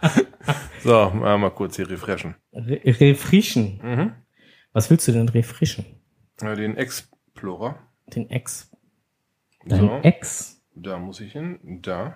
[0.84, 2.36] so, mal kurz hier refreshen.
[2.52, 3.80] Re refrischen.
[3.82, 4.12] Mhm.
[4.72, 5.86] Was willst du denn refrischen?
[6.40, 7.80] Ja, den Explorer.
[8.14, 8.70] Den Ex.
[9.68, 10.60] Dein So, Ex.
[10.74, 11.58] da muss ich hin.
[11.82, 12.14] Da.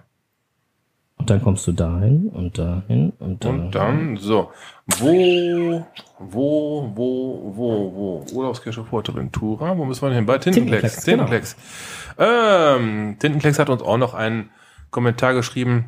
[1.17, 3.61] Und dann kommst du dahin und dahin und dahin.
[3.61, 4.51] Und dann, so.
[4.99, 5.87] Wo,
[6.19, 8.27] wo, wo, wo, wo?
[8.33, 9.77] Urlaubskirche Fuerteventura.
[9.79, 10.27] Wo müssen wir hin?
[10.27, 11.05] Bei Tintenklecks.
[11.05, 12.17] Tintenklecks, Tintenklecks.
[12.19, 14.51] Ähm, Tintenklecks hat uns auch noch einen
[14.91, 15.87] Kommentar geschrieben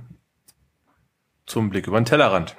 [1.46, 2.56] zum Blick über den Tellerrand.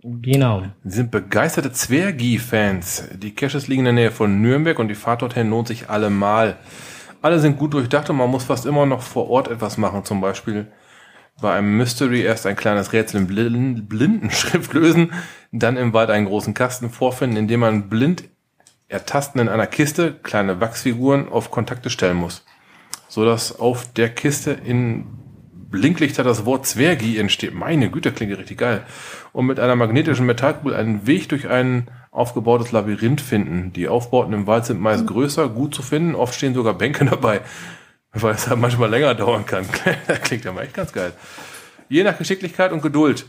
[0.00, 0.62] Genau.
[0.84, 3.10] Sie sind begeisterte Zwergi-Fans.
[3.16, 6.56] Die Caches liegen in der Nähe von Nürnberg und die Fahrt dorthin lohnt sich allemal.
[7.20, 10.04] Alle sind gut durchdacht und man muss fast immer noch vor Ort etwas machen.
[10.04, 10.68] Zum Beispiel
[11.40, 15.12] bei einem Mystery erst ein kleines Rätsel in Blin- Blindenschrift lösen,
[15.52, 18.24] dann im Wald einen großen Kasten vorfinden, in dem man blind
[18.88, 22.44] ertasten in einer Kiste kleine Wachsfiguren auf Kontakte stellen muss.
[23.08, 25.06] So dass auf der Kiste in
[25.70, 27.54] Blinklichter das Wort Zwergi entsteht.
[27.54, 28.84] Meine Güte, klingt richtig geil.
[29.32, 33.72] Und mit einer magnetischen Metallkugel einen Weg durch ein aufgebautes Labyrinth finden.
[33.72, 36.14] Die Aufbauten im Wald sind meist größer, gut zu finden.
[36.14, 37.40] Oft stehen sogar Bänke dabei,
[38.12, 39.66] weil es halt manchmal länger dauern kann.
[40.06, 41.12] das klingt ja mal echt ganz geil.
[41.88, 43.26] Je nach Geschicklichkeit und Geduld.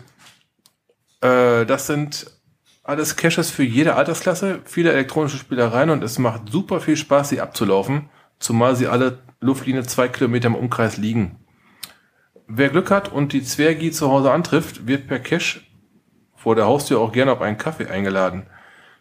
[1.21, 2.31] Äh, das sind
[2.83, 7.39] alles Caches für jede Altersklasse, viele elektronische Spielereien und es macht super viel Spaß, sie
[7.39, 11.45] abzulaufen, zumal sie alle Luftlinie zwei Kilometer im Umkreis liegen.
[12.47, 15.61] Wer Glück hat und die Zwergi zu Hause antrifft, wird per Cache
[16.35, 18.47] vor der Haustür auch gerne auf einen Kaffee eingeladen.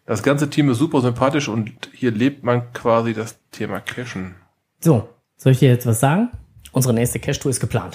[0.08, 4.36] Das ganze Team ist super sympathisch und hier lebt man quasi das Thema Cashen.
[4.80, 6.30] So, soll ich dir jetzt was sagen?
[6.72, 7.94] Unsere nächste Cash-Tour ist geplant.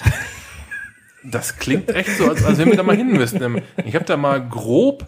[1.26, 3.62] Das klingt echt so, als, als wenn wir da mal hin müssten.
[3.82, 5.06] Ich habe da mal grob,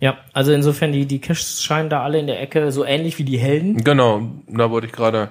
[0.00, 3.24] Ja, also insofern, die, die Caches scheinen da alle in der Ecke so ähnlich wie
[3.24, 3.84] die Helden.
[3.84, 5.30] Genau, da wollte ich gerade.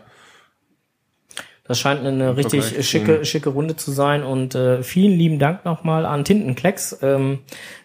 [1.65, 4.23] Das scheint eine richtig Vergleich schicke, schicke Runde zu sein.
[4.23, 7.39] Und äh, vielen lieben Dank nochmal an Tintenklecks ähm,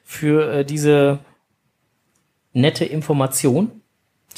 [0.05, 1.18] für äh, diese
[2.52, 3.83] nette Information,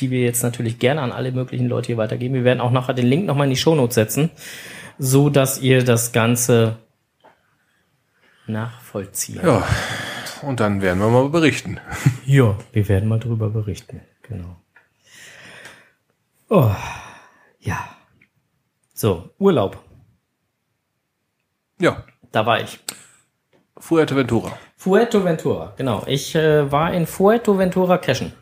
[0.00, 2.34] die wir jetzt natürlich gerne an alle möglichen Leute hier weitergeben.
[2.34, 4.30] Wir werden auch nachher den Link nochmal in die Shownotes setzen,
[4.98, 6.78] so dass ihr das Ganze
[8.48, 9.40] nachvollziehen.
[9.44, 9.66] Ja,
[10.42, 11.80] und dann werden wir mal berichten.
[12.26, 14.02] Ja, wir werden mal drüber berichten.
[14.22, 14.56] Genau.
[16.50, 16.70] Oh,
[17.58, 17.88] ja.
[18.92, 19.82] So, Urlaub.
[21.80, 22.78] Ja, Da war ich.
[23.78, 24.58] Fuerteventura.
[24.76, 26.02] Fuerteventura, genau.
[26.06, 28.32] Ich äh, war in Fuerteventura cashen.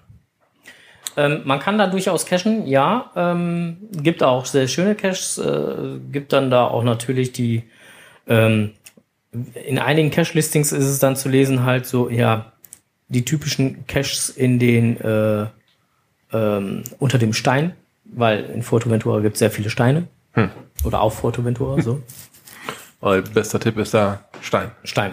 [1.16, 3.10] Ähm, man kann da durchaus cashen, ja.
[3.14, 5.38] Ähm, gibt auch sehr schöne Caches.
[5.38, 7.64] Äh, gibt dann da auch natürlich die.
[8.26, 8.72] Ähm,
[9.66, 12.52] in einigen Cache-Listings ist es dann zu lesen halt so, ja,
[13.08, 15.46] die typischen Caches in den äh,
[16.32, 20.08] ähm, unter dem Stein, weil in Fuerteventura gibt es sehr viele Steine.
[20.84, 22.02] Oder auf Fuerteventura, so.
[23.00, 24.70] Weil bester Tipp ist da Stein.
[24.82, 25.12] Stein.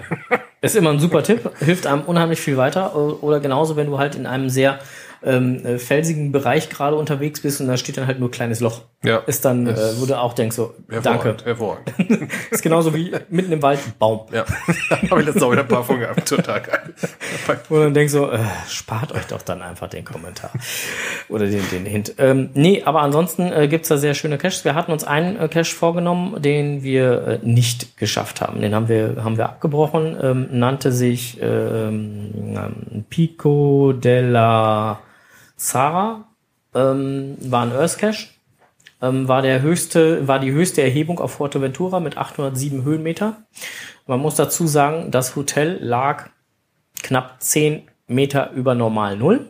[0.61, 2.95] Ist immer ein super Tipp, hilft einem unheimlich viel weiter.
[2.95, 4.79] Oder genauso, wenn du halt in einem sehr
[5.25, 8.59] ähm, äh, felsigen Bereich gerade unterwegs bist und da steht dann halt nur ein kleines
[8.59, 8.81] Loch.
[9.03, 9.17] Ja.
[9.17, 11.05] Ist dann, äh, wo du auch denkst, so, danke.
[11.05, 12.31] Hervorragend, hervorragend.
[12.51, 14.21] Ist genauso wie mitten im Wald ein Baum.
[14.31, 14.45] Ja,
[15.09, 16.25] habe ich letztens auch wieder ein paar von gehabt.
[16.27, 16.93] Total geil.
[17.67, 20.51] Und dann denkst du, äh, spart euch doch dann einfach den Kommentar.
[21.27, 22.15] Oder den, den Hint.
[22.17, 24.63] Ähm, nee, aber ansonsten äh, gibt's da sehr schöne Caches.
[24.63, 28.61] Wir hatten uns einen äh, Cache vorgenommen, den wir äh, nicht geschafft haben.
[28.61, 30.17] Den haben wir, haben wir abgebrochen.
[30.21, 35.01] Ähm, nannte sich ähm, ähm, Pico della
[35.63, 36.27] Sara.
[36.75, 38.27] Ähm, war ein Earth Cache.
[39.01, 43.43] Ähm, war der höchste, war die höchste Erhebung auf Fuerteventura mit 807 Höhenmeter.
[44.05, 46.29] Man muss dazu sagen, das Hotel lag
[47.01, 49.49] knapp 10 Meter über normal Null.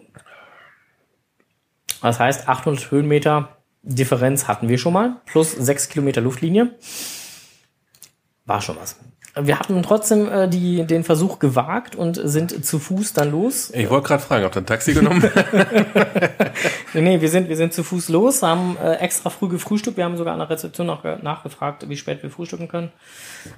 [2.02, 6.76] Das heißt, 800 Höhenmeter Differenz hatten wir schon mal, plus 6 Kilometer Luftlinie.
[8.46, 8.98] War schon was.
[9.36, 13.72] Wir hatten trotzdem äh, die, den Versuch gewagt und sind zu Fuß dann los.
[13.72, 15.24] Ich wollte gerade fragen, habt ihr ein Taxi genommen?
[16.96, 19.98] Nee, nee, wir sind, wir sind zu Fuß los, haben äh, extra früh gefrühstückt.
[19.98, 22.92] Wir haben sogar an der Rezeption noch ge- nachgefragt, wie spät wir frühstücken können.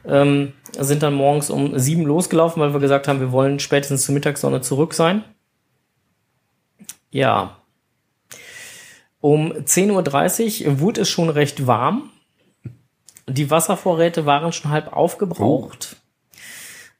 [0.05, 4.13] Ähm, sind dann morgens um sieben losgelaufen, weil wir gesagt haben, wir wollen spätestens zur
[4.15, 5.25] Mittagssonne zurück sein.
[7.11, 7.57] Ja.
[9.19, 12.09] Um 10.30 Uhr wurde es schon recht warm.
[13.29, 15.95] Die Wasservorräte waren schon halb aufgebraucht.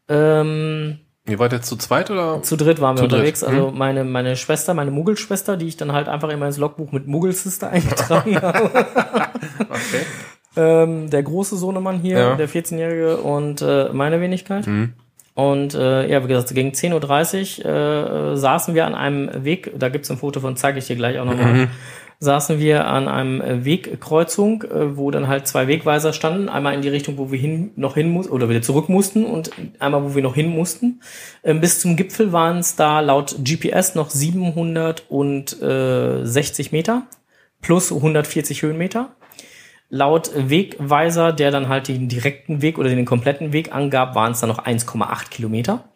[0.08, 2.44] Ähm, Ihr wart jetzt zu zweit oder?
[2.44, 3.44] zu dritt waren wir Zu dritt, unterwegs.
[3.44, 7.08] Also meine, meine Schwester, meine Muggelschwester, die ich dann halt einfach immer ins Logbuch mit
[7.08, 8.70] Muggelsister eingetragen habe.
[9.70, 10.06] Okay.
[10.56, 12.36] ähm, der große Sohnemann hier, Ja.
[12.36, 14.68] der 14-Jährige und äh, meine Wenigkeit.
[15.34, 17.72] Und äh, ja, wie gesagt, gegen 10.30 Uhr
[18.34, 21.20] äh, saßen wir an einem Weg, da gibt's ein Foto von, zeige ich dir gleich
[21.20, 21.68] auch nochmal,
[22.20, 26.90] saßen wir an einem Wegkreuzung, äh, wo dann halt zwei Wegweiser standen, einmal in die
[26.90, 30.24] Richtung, wo wir hin noch hin mussten oder wieder zurück mussten und einmal, wo wir
[30.24, 31.02] noch hin mussten.
[31.44, 37.04] Ähm, bis zum Gipfel waren es da laut GPS noch 760 Meter
[37.62, 39.16] plus 140 Höhenmeter.
[39.90, 44.40] Laut Wegweiser, der dann halt den direkten Weg oder den kompletten Weg angab, waren es
[44.40, 45.90] dann noch 1,8 Kilometer.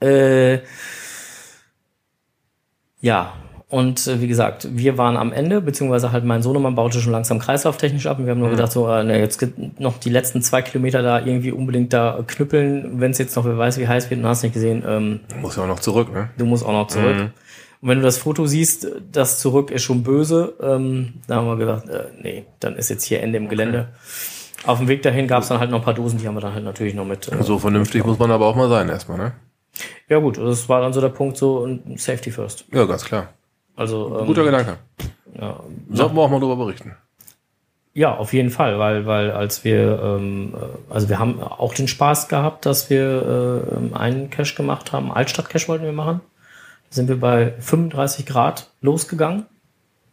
[0.00, 0.60] Äh,
[3.00, 3.32] ja,
[3.68, 7.38] und äh, wie gesagt, wir waren am Ende, beziehungsweise halt mein Sohnemann baute schon langsam
[7.38, 9.44] kreislauftechnisch ab und wir haben nur gedacht, so, äh, ne, jetzt
[9.78, 13.58] noch die letzten zwei Kilometer da irgendwie unbedingt da knüppeln, wenn es jetzt noch, wer
[13.58, 16.28] weiß, wie heiß wird, und hast nicht gesehen, ähm, Muss ja auch noch zurück, ne?
[16.36, 17.16] du musst auch noch zurück.
[17.16, 17.30] Mhm.
[17.80, 21.56] Und wenn du das Foto siehst, das zurück ist schon böse, ähm, da haben wir
[21.56, 23.88] gedacht, äh, nee, dann ist jetzt hier Ende im Gelände.
[24.64, 26.40] Auf dem Weg dahin gab es dann halt noch ein paar Dosen, die haben wir
[26.40, 27.30] dann halt natürlich noch mit.
[27.30, 29.32] Äh, So vernünftig muss man aber auch mal sein erstmal, ne?
[30.08, 32.64] Ja gut, das war dann so der Punkt so Safety first.
[32.72, 33.28] Ja, ganz klar.
[33.76, 34.78] Also ähm, Guter Gedanke.
[35.38, 35.60] ja,
[35.90, 36.94] Sollten wir auch mal drüber berichten.
[37.96, 41.86] Ja, auf jeden Fall, weil, weil als wir, ähm, äh, also wir haben auch den
[41.86, 45.12] Spaß gehabt, dass wir äh, einen Cache gemacht haben.
[45.12, 46.20] Altstadt-Cache wollten wir machen.
[46.90, 49.46] Da sind wir bei 35 Grad losgegangen.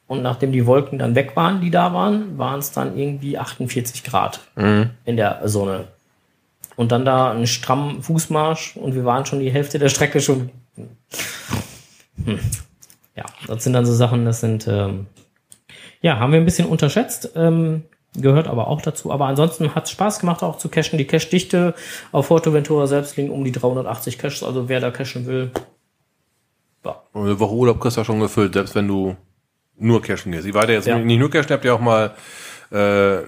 [0.06, 4.04] Und nachdem die Wolken dann weg waren, die da waren, waren es dann irgendwie 48
[4.04, 5.86] Grad in der Sonne.
[6.76, 10.50] Und dann da einen strammen Fußmarsch und wir waren schon die Hälfte der Strecke schon.
[12.26, 12.40] Hm.
[13.22, 15.06] Ja, das sind dann so Sachen, das sind, ähm,
[16.02, 17.84] ja, haben wir ein bisschen unterschätzt, ähm,
[18.16, 19.12] gehört aber auch dazu.
[19.12, 20.98] Aber ansonsten hat es Spaß gemacht, auch zu cachen.
[20.98, 21.76] Die Cache-Dichte
[22.12, 24.42] auf Forteventura selbst liegen um die 380 Caches.
[24.44, 25.52] Also wer da cachen will,
[26.84, 29.16] ja, Und eine Woche Urlaub kriegst du ja schon gefüllt, selbst wenn du
[29.78, 30.48] nur cashen gehst.
[30.48, 30.98] Ich war ja jetzt Ja.
[30.98, 32.16] nicht nur cashen, habt ihr auch mal
[32.72, 33.20] äh,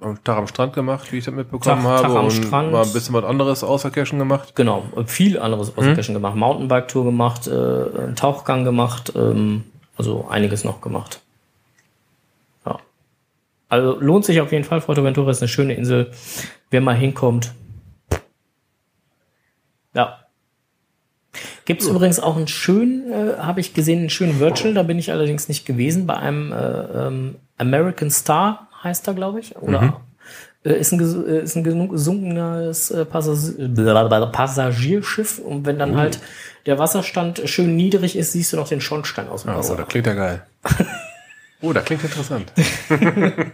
[0.00, 2.02] am Tag am Strand gemacht, wie ich das mitbekommen Tag- habe.
[2.02, 2.72] Tag am und Strand.
[2.72, 4.54] mal ein bisschen was anderes außer cashen gemacht.
[4.56, 4.84] genau.
[5.06, 6.36] Viel anderes aus dem Cachen gemacht.
[6.36, 9.64] Mountainbike-Tour gemacht, äh, einen Tauchgang gemacht, ähm,
[9.96, 11.20] also einiges noch gemacht.
[12.64, 12.78] Ja.
[13.68, 14.80] Also lohnt sich auf jeden Fall.
[14.80, 16.10] Forteventura ist eine schöne Insel.
[16.70, 17.52] Wer mal hinkommt.
[19.94, 20.18] Ja.
[21.64, 24.98] Gibt es übrigens auch einen schönen, äh, habe ich gesehen, einen schönen Virtual, da bin
[24.98, 26.56] ich allerdings nicht gewesen, bei einem äh,
[27.06, 29.56] ähm, American Star heißt er, glaube ich.
[29.56, 30.00] Oder
[30.64, 36.20] äh, ist ein, äh, ist ein gesunkenes äh, Passagierschiff und wenn dann halt
[36.66, 39.76] der Wasserstand schön niedrig ist, siehst du noch den Schornstein aus dem Oh, Wasser.
[39.76, 40.42] das klingt ja geil.
[41.62, 42.52] oh, das klingt interessant.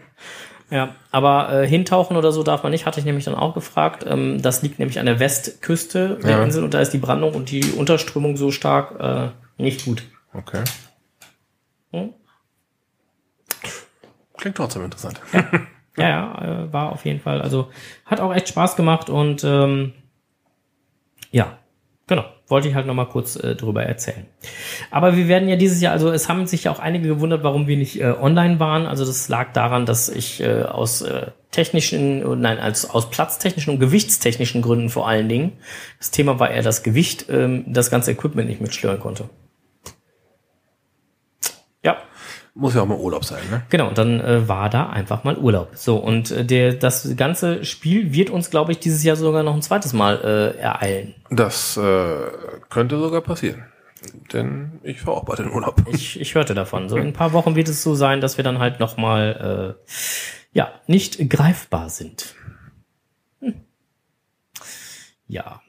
[0.68, 4.04] Ja, aber äh, hintauchen oder so darf man nicht, hatte ich nämlich dann auch gefragt.
[4.04, 6.42] Ähm, das liegt nämlich an der Westküste der Ja.
[6.42, 9.28] Insel und da ist die Brandung und die Unterströmung so stark äh,
[9.62, 10.02] nicht gut.
[10.34, 10.64] Okay.
[11.92, 12.14] Hm?
[14.46, 15.20] Klingt trotzdem interessant.
[15.98, 17.40] Ja, ja, äh, war auf jeden Fall.
[17.40, 17.70] Also
[18.04, 19.94] hat auch echt Spaß gemacht und ähm,
[21.30, 21.56] ja,
[22.06, 22.26] genau.
[22.48, 24.26] Wollte ich halt nochmal kurz äh, drüber erzählen.
[24.90, 27.66] Aber wir werden ja dieses Jahr, also es haben sich ja auch einige gewundert, warum
[27.66, 28.84] wir nicht äh, online waren.
[28.84, 33.72] Also das lag daran, dass ich äh, aus äh, technischen, äh, nein, als aus platztechnischen
[33.72, 35.52] und gewichtstechnischen Gründen vor allen Dingen,
[35.96, 39.30] das Thema war eher das Gewicht, ähm, das ganze Equipment nicht mitschleudern konnte.
[41.82, 41.96] Ja,
[42.58, 43.64] Muss ja auch mal Urlaub sein, ne?
[43.68, 45.72] Genau, und dann äh, war da einfach mal Urlaub.
[45.74, 49.52] So, und äh, der, das ganze Spiel wird uns, glaube ich, dieses Jahr sogar noch
[49.52, 51.14] ein zweites Mal äh, ereilen.
[51.28, 52.16] Das äh,
[52.70, 53.64] könnte sogar passieren.
[54.32, 55.82] Denn ich fahre auch bald in Urlaub.
[55.92, 56.88] Ich, ich hörte davon.
[56.88, 59.76] So in ein paar Wochen wird es so sein, dass wir dann halt noch mal
[59.76, 59.90] äh,
[60.52, 62.36] ja, nicht greifbar sind.
[63.40, 63.54] Hm.
[65.28, 65.60] Ja.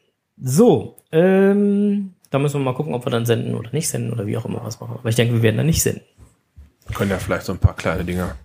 [0.42, 4.26] So, ähm, da müssen wir mal gucken, ob wir dann senden oder nicht senden oder
[4.26, 4.96] wie auch immer was machen.
[4.98, 6.06] Aber ich denke, wir werden dann nicht senden.
[6.88, 8.36] Wir können ja vielleicht so ein paar kleine Dinger,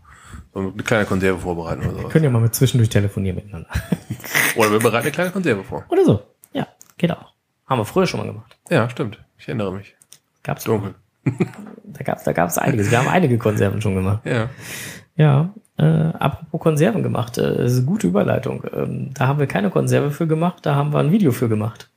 [0.52, 2.12] so eine kleine Konserve vorbereiten oder sowas.
[2.12, 3.68] Können ja mal mit zwischendurch telefonieren miteinander.
[4.57, 5.85] Oder wir bereiten eine kleine Konserve vor.
[5.88, 6.22] oder so.
[6.52, 6.66] Ja,
[6.98, 7.33] geht auch.
[7.66, 8.57] Haben wir früher schon mal gemacht.
[8.68, 9.18] Ja, stimmt.
[9.38, 9.94] Ich erinnere mich.
[10.42, 10.94] Gab's Dunkel.
[11.85, 12.90] Da gab's, da gab's einiges.
[12.90, 14.26] Wir haben einige Konserven schon gemacht.
[14.26, 14.50] Ja.
[15.16, 15.55] Ja.
[15.78, 18.62] Äh, apropos Konserven gemacht, äh, das ist eine gute Überleitung.
[18.74, 21.90] Ähm, da haben wir keine Konserve für gemacht, da haben wir ein Video für gemacht.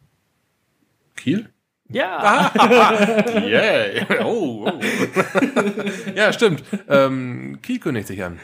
[1.18, 1.50] Kiel?
[1.90, 2.52] Ja.
[3.46, 4.26] Yeah.
[4.26, 4.72] Oh, oh.
[6.16, 6.64] ja, stimmt.
[6.90, 8.40] Ähm, Kiel kündigt sich an.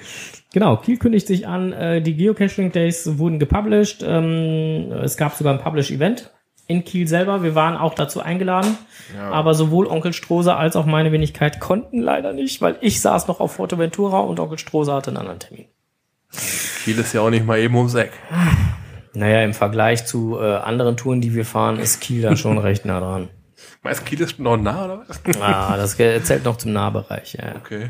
[0.53, 1.73] Genau, Kiel kündigt sich an.
[1.73, 4.03] Äh, die Geocaching Days wurden gepublished.
[4.03, 6.29] Ähm, es gab sogar ein Publish-Event
[6.67, 7.43] in Kiel selber.
[7.43, 8.77] Wir waren auch dazu eingeladen.
[9.29, 13.39] Aber sowohl Onkel Strohser als auch meine Wenigkeit konnten leider nicht, weil ich saß noch
[13.41, 15.65] auf Forteventura und Onkel Strohser hatte einen anderen Termin.
[16.83, 18.11] Kiel ist ja auch nicht mal eben ums Eck.
[19.13, 22.85] Naja, im Vergleich zu äh, anderen Touren, die wir fahren, ist Kiel da schon recht
[22.85, 23.29] nah dran.
[23.83, 25.21] Meinst du, Kiel ist noch nah, oder was?
[25.41, 27.33] Ah, das zählt noch zum Nahbereich.
[27.33, 27.55] Ja.
[27.55, 27.89] Okay.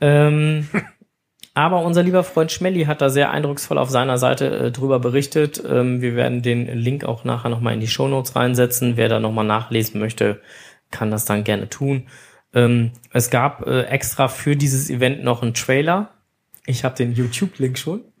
[0.00, 0.68] Ähm,
[1.54, 5.62] aber unser lieber Freund Schmelly hat da sehr eindrucksvoll auf seiner Seite äh, drüber berichtet.
[5.66, 8.96] Ähm, wir werden den Link auch nachher nochmal in die Shownotes reinsetzen.
[8.96, 10.40] Wer da nochmal nachlesen möchte,
[10.90, 12.08] kann das dann gerne tun.
[12.54, 16.10] Ähm, es gab äh, extra für dieses Event noch einen Trailer.
[16.66, 18.02] Ich habe den YouTube-Link schon.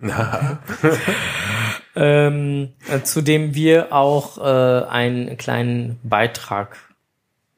[1.94, 6.76] ähm, äh, zu dem wir auch äh, einen kleinen Beitrag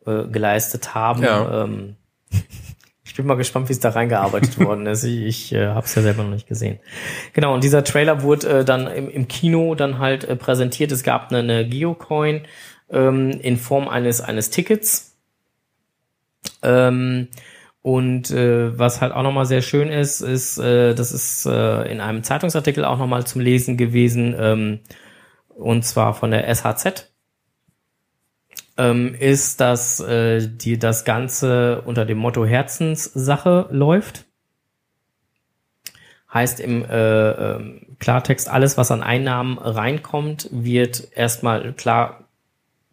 [0.06, 1.22] äh, geleistet haben.
[1.22, 1.64] Ja.
[1.64, 1.96] Ähm,
[3.04, 5.04] ich bin mal gespannt, wie es da reingearbeitet worden ist.
[5.04, 6.80] Ich, ich äh, habe es ja selber noch nicht gesehen.
[7.32, 10.90] Genau, und dieser Trailer wurde äh, dann im, im Kino dann halt äh, präsentiert.
[10.90, 12.42] Es gab eine, eine Geocoin
[12.90, 15.16] ähm, in Form eines eines Tickets.
[16.62, 17.28] Ähm,
[17.84, 22.00] und äh, was halt auch nochmal sehr schön ist, ist, äh, das ist äh, in
[22.00, 24.80] einem Zeitungsartikel auch nochmal zum Lesen gewesen, ähm,
[25.50, 27.12] und zwar von der SHZ,
[28.78, 34.24] ähm, ist, dass äh, die, das Ganze unter dem Motto Herzenssache läuft.
[36.32, 42.24] Heißt im äh, ähm, Klartext, alles, was an Einnahmen reinkommt, wird erstmal klar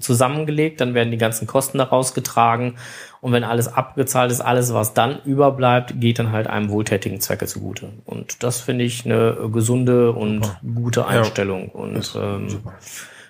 [0.02, 2.76] zusammengelegt, dann werden die ganzen Kosten daraus getragen
[3.22, 7.46] und wenn alles abgezahlt ist, alles, was dann überbleibt, geht dann halt einem wohltätigen Zwecke
[7.46, 7.94] zugute.
[8.04, 10.60] Und das finde ich eine gesunde und Super.
[10.74, 11.66] gute Einstellung.
[11.94, 12.74] Ist und ähm, super.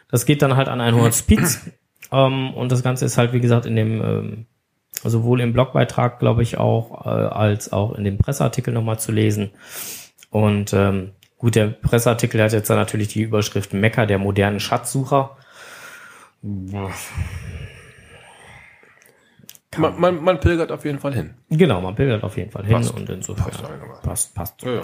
[0.10, 1.60] das geht dann halt an ein Hospiz.
[2.12, 4.46] ähm, und das Ganze ist halt, wie gesagt, in dem, ähm,
[5.04, 9.52] sowohl im Blogbeitrag, glaube ich, auch, äh, als auch in dem Presseartikel nochmal zu lesen.
[10.30, 15.36] Und ähm, gut, der Presseartikel hat jetzt dann natürlich die Überschrift Mecker der modernen Schatzsucher.
[19.78, 21.30] Man, man, man pilgert auf jeden Fall hin.
[21.50, 22.94] Genau, man pilgert auf jeden Fall hin Passt.
[22.94, 23.52] und insofern
[24.04, 24.64] Passt passt, passt.
[24.64, 24.82] Ja, ja.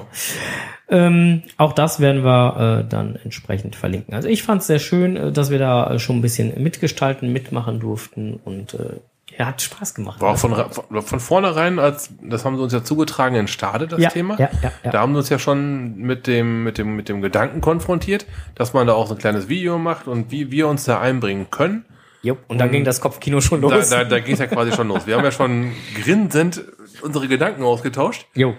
[0.88, 4.14] Ähm, auch das werden wir äh, dann entsprechend verlinken.
[4.14, 7.34] Also ich fand es sehr schön, äh, dass wir da äh, schon ein bisschen mitgestalten,
[7.34, 9.02] mitmachen durften und äh,
[9.38, 10.22] ja, hat Spaß gemacht.
[10.22, 10.56] War auch von,
[11.02, 14.40] von, vornherein, als das haben sie uns ja zugetragen in Stade, das ja, Thema.
[14.40, 14.92] Ja, ja, ja.
[14.92, 18.26] Da haben wir uns ja schon mit dem, mit dem, mit dem Gedanken konfrontiert,
[18.56, 21.48] dass man da auch so ein kleines Video macht und wie wir uns da einbringen
[21.52, 21.86] können.
[22.28, 23.90] Jupp, und dann ging das Kopfkino schon Da, los.
[23.90, 25.08] da, da ging es ja quasi schon los.
[25.08, 25.72] Wir haben ja schon
[26.04, 26.64] grinsend
[27.02, 28.28] unsere Gedanken ausgetauscht.
[28.36, 28.56] Jo.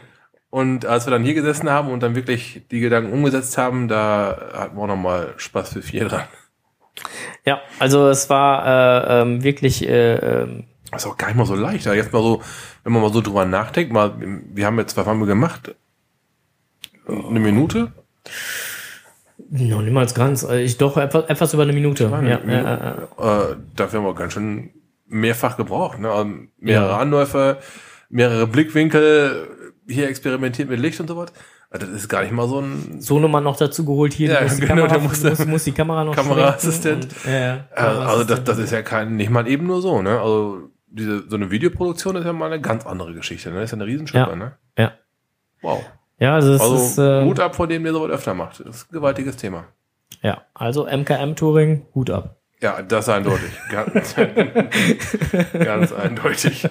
[0.51, 4.51] Und als wir dann hier gesessen haben und dann wirklich die Gedanken umgesetzt haben, da
[4.55, 6.25] hatten wir auch nochmal Spaß für vier dran.
[7.45, 11.45] Ja, also es war äh, ähm, wirklich äh, ähm, Das ist auch gar nicht mal
[11.47, 11.87] so leicht.
[11.87, 12.43] Aber jetzt mal so,
[12.83, 15.75] wenn man mal so drüber nachdenkt, mal, wir haben jetzt, was haben wir gemacht?
[17.07, 17.93] Eine Minute?
[19.51, 20.42] Noch niemals ganz.
[20.44, 22.12] äh, Ich doch etwas, etwas über eine Minute.
[22.12, 22.62] Eine Ja, Minute.
[22.64, 24.70] ja, ja, Äh, dafür haben wir ganz schön
[25.07, 25.99] mehrfach gebraucht.
[25.99, 26.11] Ne?
[26.11, 26.99] Also mehrere Ja.
[26.99, 27.59] Anläufe,
[28.11, 29.49] mehrere Blickwinkel,
[29.88, 31.32] hier experimentiert mit Licht und so was.
[31.70, 34.32] Also das ist gar nicht mal so ein so Nummer noch dazu geholt hier.
[34.32, 37.05] Ja, die genau, Kamera, muss, muss die Kamera noch Kameraassistent.
[37.05, 40.01] Und, ja, ja, Äh, also das, das ist ja kein, nicht mal eben nur so,
[40.01, 40.18] ne?
[40.20, 43.57] Also diese so eine Videoproduktion ist ja mal eine ganz andere Geschichte, ne?
[43.57, 44.36] Das ist ja eine Riesenschippe, Ja.
[44.36, 44.53] ne?
[44.78, 44.92] Ja.
[45.61, 45.84] Wow.
[46.19, 48.61] Ja, also es Also ist äh, Hut ab vor dem, der sowas öfter macht.
[48.61, 49.66] Das ist ein gewaltiges Thema.
[50.23, 52.37] ja, also MKM Touring, Hut ab.
[52.61, 53.51] Ja, das eindeutig.
[53.71, 54.16] ganz,
[55.53, 56.69] ganz eindeutig.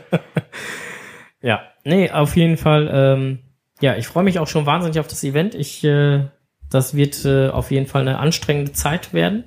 [1.42, 2.90] Ja, nee, auf jeden Fall.
[2.92, 3.40] Ähm,
[3.80, 5.56] ja, ich freue mich auch schon wahnsinnig auf das Event.
[5.56, 6.26] Ich, äh,
[6.70, 9.46] das wird äh, auf jeden Fall eine anstrengende Zeit werden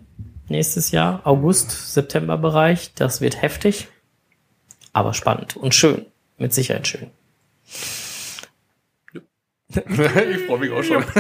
[0.51, 2.93] nächstes Jahr, August, September Bereich.
[2.95, 3.89] Das wird heftig,
[4.93, 6.05] aber spannend und schön,
[6.37, 7.11] mit Sicherheit schön.
[9.75, 11.05] ich freue mich auch schon.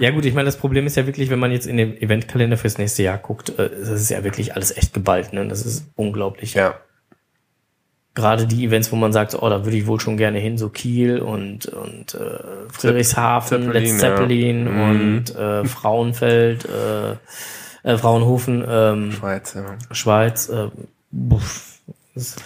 [0.00, 2.56] Ja gut, ich meine, das Problem ist ja wirklich, wenn man jetzt in den Eventkalender
[2.56, 5.32] fürs nächste Jahr guckt, äh, das ist ja wirklich alles echt geballt.
[5.32, 5.46] Ne?
[5.46, 6.54] Das ist unglaublich.
[6.54, 6.74] Ja.
[8.14, 10.68] Gerade die Events, wo man sagt, oh, da würde ich wohl schon gerne hin, so
[10.68, 14.72] Kiel und, und äh, Friedrichshafen, Zeppelin, Let's Zeppelin ja.
[14.72, 14.82] Mhm.
[14.82, 17.12] und äh, Frauenfeld, äh,
[17.82, 19.78] äh, Fraunhofen, ähm, Schweiz, ja.
[19.90, 20.48] Schweiz.
[20.48, 20.68] Äh,
[21.10, 21.78] buff,
[22.14, 22.36] das,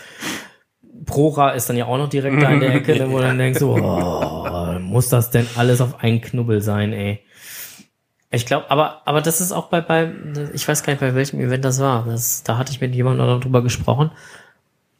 [1.05, 3.39] Prora ist dann ja auch noch direkt da in der Ecke, ne, wo du dann
[3.39, 7.21] denkst, so, oh, muss das denn alles auf einen Knubbel sein, ey.
[8.31, 10.13] Ich glaube, aber, aber das ist auch bei, bei,
[10.53, 12.05] ich weiß gar nicht, bei welchem Event das war.
[12.05, 14.11] Das, da hatte ich mit jemandem drüber gesprochen,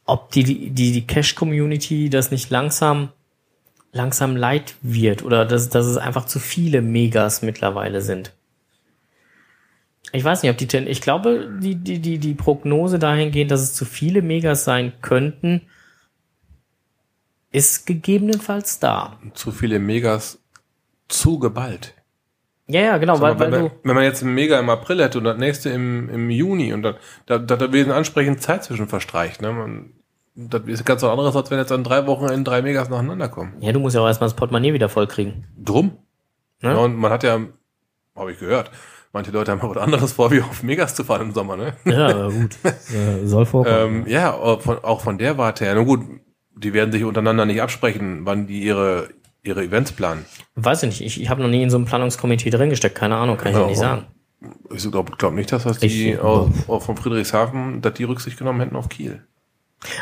[0.05, 3.09] ob die, die, die Cash-Community das nicht langsam,
[3.91, 8.33] langsam leid wird oder dass, dass es einfach zu viele Megas mittlerweile sind.
[10.11, 13.73] Ich weiß nicht, ob die, ich glaube, die, die, die, die Prognose dahingehend, dass es
[13.75, 15.61] zu viele Megas sein könnten,
[17.51, 19.17] ist gegebenenfalls da.
[19.33, 20.39] Zu viele Megas
[21.07, 21.95] zu geballt.
[22.67, 24.69] Ja, ja, genau, weil, Aber weil wenn, du, man, wenn man jetzt ein Mega im
[24.69, 26.95] April hätte und das nächste im, im Juni und dann,
[27.25, 29.41] da, da, da wird ansprechend Zeit zwischen verstreicht.
[29.41, 29.51] Ne?
[29.51, 29.93] Man,
[30.35, 33.27] das ist ganz was anderes, als wenn jetzt an drei Wochen in drei Megas nacheinander
[33.27, 33.53] kommen.
[33.59, 35.47] ja, du musst ja auch erstmal das Portemonnaie wieder vollkriegen.
[35.57, 35.97] Drum.
[36.61, 36.69] Ne?
[36.69, 37.39] Ja, und man hat ja,
[38.15, 38.69] habe ich gehört,
[39.13, 41.57] manche Leute haben was anderes vor, wie auf Megas zu fahren im Sommer.
[41.57, 41.73] Ne?
[41.85, 42.55] Ja, gut.
[42.63, 44.03] äh, soll vorkommen.
[44.03, 45.73] Ähm, ja, auch von, auch von der Warte her.
[45.73, 46.01] Na gut,
[46.63, 49.09] die werden sich untereinander nicht absprechen, wann die ihre,
[49.43, 50.25] ihre Events planen.
[50.55, 53.15] Weiß ich nicht, ich, ich habe noch nie in so einem Planungskomitee drin gesteckt, keine
[53.15, 54.05] Ahnung, kann ich Ja, dir nicht sagen.
[54.73, 58.37] Ich glaube glaub nicht, dass das die Ich- aus, aus von Friedrichshafen, dass die Rücksicht
[58.37, 59.23] genommen hätten auf Kiel.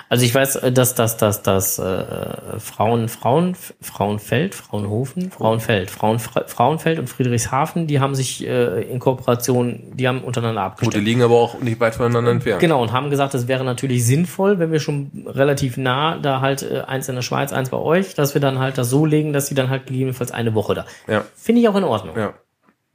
[0.09, 6.19] Also ich weiß, äh, dass dass dass dass äh, Frauen Frauen Frauenfeld, Fraunhofen, Frauenfeld, Frauen
[6.19, 10.95] Frauenfeld und Friedrichshafen, die haben sich äh, in Kooperation, die haben untereinander Gut, abgestimmt.
[10.95, 12.59] die liegen aber auch nicht weit voneinander entfernt.
[12.59, 16.63] Genau, und haben gesagt, es wäre natürlich sinnvoll, wenn wir schon relativ nah, da halt
[16.63, 19.32] äh, eins in der Schweiz, eins bei euch, dass wir dann halt das so legen,
[19.32, 20.86] dass sie dann halt gegebenenfalls eine Woche da.
[21.07, 22.17] Ja, Finde ich auch in Ordnung.
[22.17, 22.34] ja.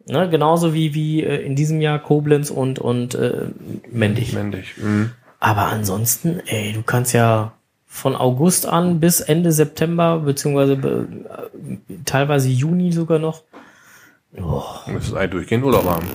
[0.05, 0.29] Ne?
[0.29, 3.47] Genauso wie, wie äh, in diesem Jahr Koblenz und, und äh,
[3.91, 4.33] Mendig.
[4.33, 4.77] Männlich.
[4.77, 5.13] Mhm.
[5.43, 12.49] Aber ansonsten, ey, du kannst ja von August an bis Ende September, beziehungsweise äh, teilweise
[12.49, 13.43] Juni sogar noch.
[14.37, 16.07] Oh, Müsstest eigentlich durchgehend Urlaub haben.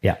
[0.00, 0.16] ja.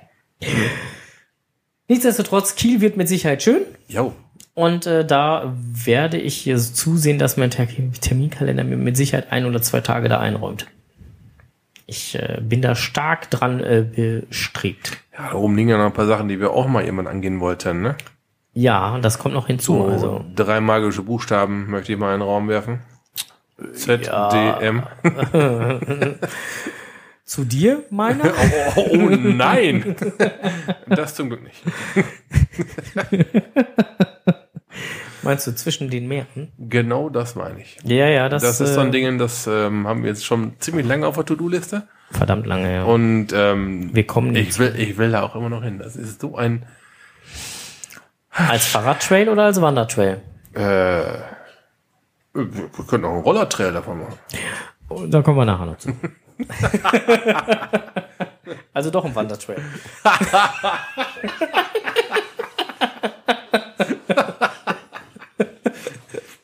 [1.88, 3.62] Nichtsdestotrotz, Kiel wird mit Sicherheit schön.
[3.88, 4.12] Jo.
[4.52, 7.66] Und äh, da werde ich äh, zusehen, dass mein Ter
[8.02, 10.66] Terminkalender mir mit Sicherheit ein oder zwei Tage da einräumt.
[11.86, 14.96] Ich äh, bin da stark dran äh, bestrebt.
[15.12, 17.82] Ja, darum liegen ja noch ein paar Sachen, die wir auch mal irgendwann angehen wollten,
[17.82, 17.96] ne?
[18.54, 19.74] Ja, das kommt noch hinzu.
[19.74, 20.24] So, Also.
[20.34, 22.80] drei magische Buchstaben möchte ich mal in den Raum werfen.
[23.74, 24.28] Z, Ja.
[24.58, 24.82] D, M.
[27.24, 28.24] Zu dir, meiner?
[28.76, 29.96] Oh, oh nein!
[30.88, 31.62] Das zum Glück nicht.
[35.24, 36.52] Meinst du zwischen den Meeren?
[36.58, 37.76] Genau das meine ich.
[37.84, 40.52] Ja, ja, das, Das, ist so ein äh, Ding, das ähm, haben wir jetzt schon
[40.60, 41.88] ziemlich lange auf der To-Do-Liste.
[42.10, 42.84] verdammt lange, ja.
[42.84, 45.78] Und ähm, Wir kommen nicht ich will, ich will da auch immer noch hin.
[45.78, 46.64] Das ist so ein
[48.30, 50.20] Als Fahrradtrail oder als Wandertrail?
[50.54, 51.04] äh,
[52.36, 54.18] wir können auch einen Rollertrail davon machen.
[54.88, 55.90] Oh, Da kommen wir nachher noch zu.
[58.74, 59.62] also doch ein Wandertrail.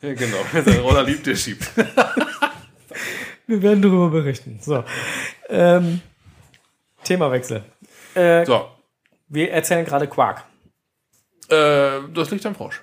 [0.15, 0.37] genau.
[0.51, 1.69] Wer seinen Roller liebt, der schiebt.
[3.47, 4.59] Wir werden darüber berichten.
[4.61, 4.83] So.
[5.49, 6.01] Ähm,
[7.03, 7.63] Themawechsel.
[8.15, 8.67] Äh, So,
[9.27, 10.43] wir erzählen gerade Quark.
[11.49, 12.81] äh, das liegt am Frosch.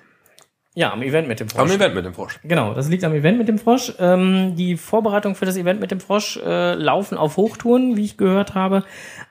[0.75, 1.61] Ja, am Event mit dem Frosch.
[1.61, 2.39] Am Event mit dem Frosch.
[2.43, 3.93] Genau, das liegt am Event mit dem Frosch.
[3.99, 8.17] Ähm, die Vorbereitungen für das Event mit dem Frosch äh, laufen auf Hochtouren, wie ich
[8.17, 8.83] gehört habe.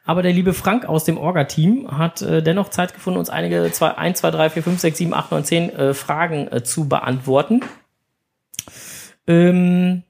[0.04, 3.96] Aber der liebe Frank aus dem Orga-Team hat äh, dennoch Zeit gefunden, uns einige zwei,
[3.96, 7.60] 1, 2, 3, 4, 5, 6, 7, 8, 9, 10 äh, Fragen äh, zu beantworten.
[9.28, 10.02] Ähm,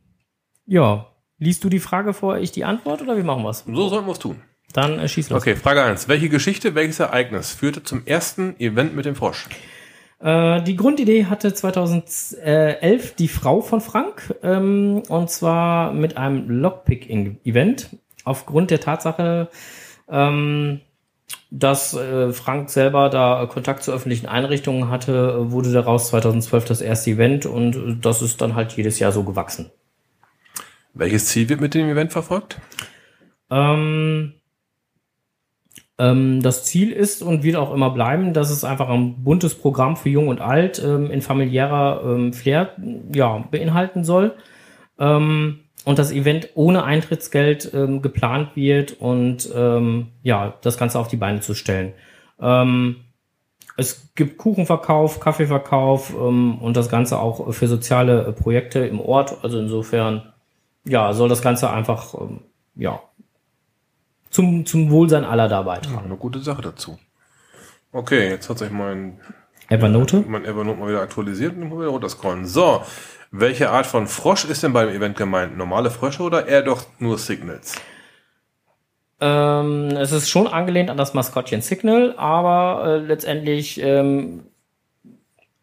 [0.64, 1.06] ja,
[1.38, 3.64] liest du die Frage vor, ich die Antwort oder wie machen wir's?
[3.66, 4.40] So sollten wir es tun.
[4.72, 5.42] Dann äh, schieß los.
[5.42, 6.08] Okay, Frage 1.
[6.08, 9.48] Welche Geschichte, welches Ereignis führte zum ersten Event mit dem Frosch?
[10.20, 17.96] Äh, die Grundidee hatte 2011 die Frau von Frank, ähm, und zwar mit einem Lockpick-Event.
[18.24, 19.48] Aufgrund der Tatsache,
[20.08, 20.80] ähm,
[21.50, 27.10] dass äh, Frank selber da Kontakt zu öffentlichen Einrichtungen hatte, wurde daraus 2012 das erste
[27.10, 29.70] Event und äh, das ist dann halt jedes Jahr so gewachsen.
[30.94, 32.60] Welches Ziel wird mit dem Event verfolgt?
[33.50, 34.34] Ähm,
[35.98, 39.96] ähm, das Ziel ist und wird auch immer bleiben, dass es einfach ein buntes Programm
[39.96, 42.74] für Jung und Alt ähm, in familiärer ähm, Flair
[43.12, 44.34] ja, beinhalten soll.
[44.98, 51.08] Ähm, und das Event ohne Eintrittsgeld ähm, geplant wird und ähm, ja, das Ganze auf
[51.08, 51.92] die Beine zu stellen.
[52.40, 52.96] Ähm,
[53.76, 59.38] es gibt Kuchenverkauf, Kaffeeverkauf ähm, und das Ganze auch für soziale äh, Projekte im Ort.
[59.42, 60.32] Also insofern,
[60.84, 62.40] ja, soll das Ganze einfach, ähm,
[62.74, 63.00] ja,
[64.30, 66.04] zum, zum Wohlsein aller da Ja, beitragen.
[66.06, 66.98] eine gute Sache dazu.
[67.92, 69.20] Okay, jetzt hat sich mein,
[69.68, 70.24] Evernote?
[70.26, 72.46] mein Evernote mal wieder aktualisiert und ich muss wieder runterscrollen.
[72.46, 72.82] So,
[73.30, 75.56] welche Art von Frosch ist denn beim Event gemeint?
[75.56, 77.74] Normale Frösche oder eher doch nur Signals?
[79.20, 84.44] Ähm, es ist schon angelehnt an das Maskottchen Signal, aber äh, letztendlich ähm,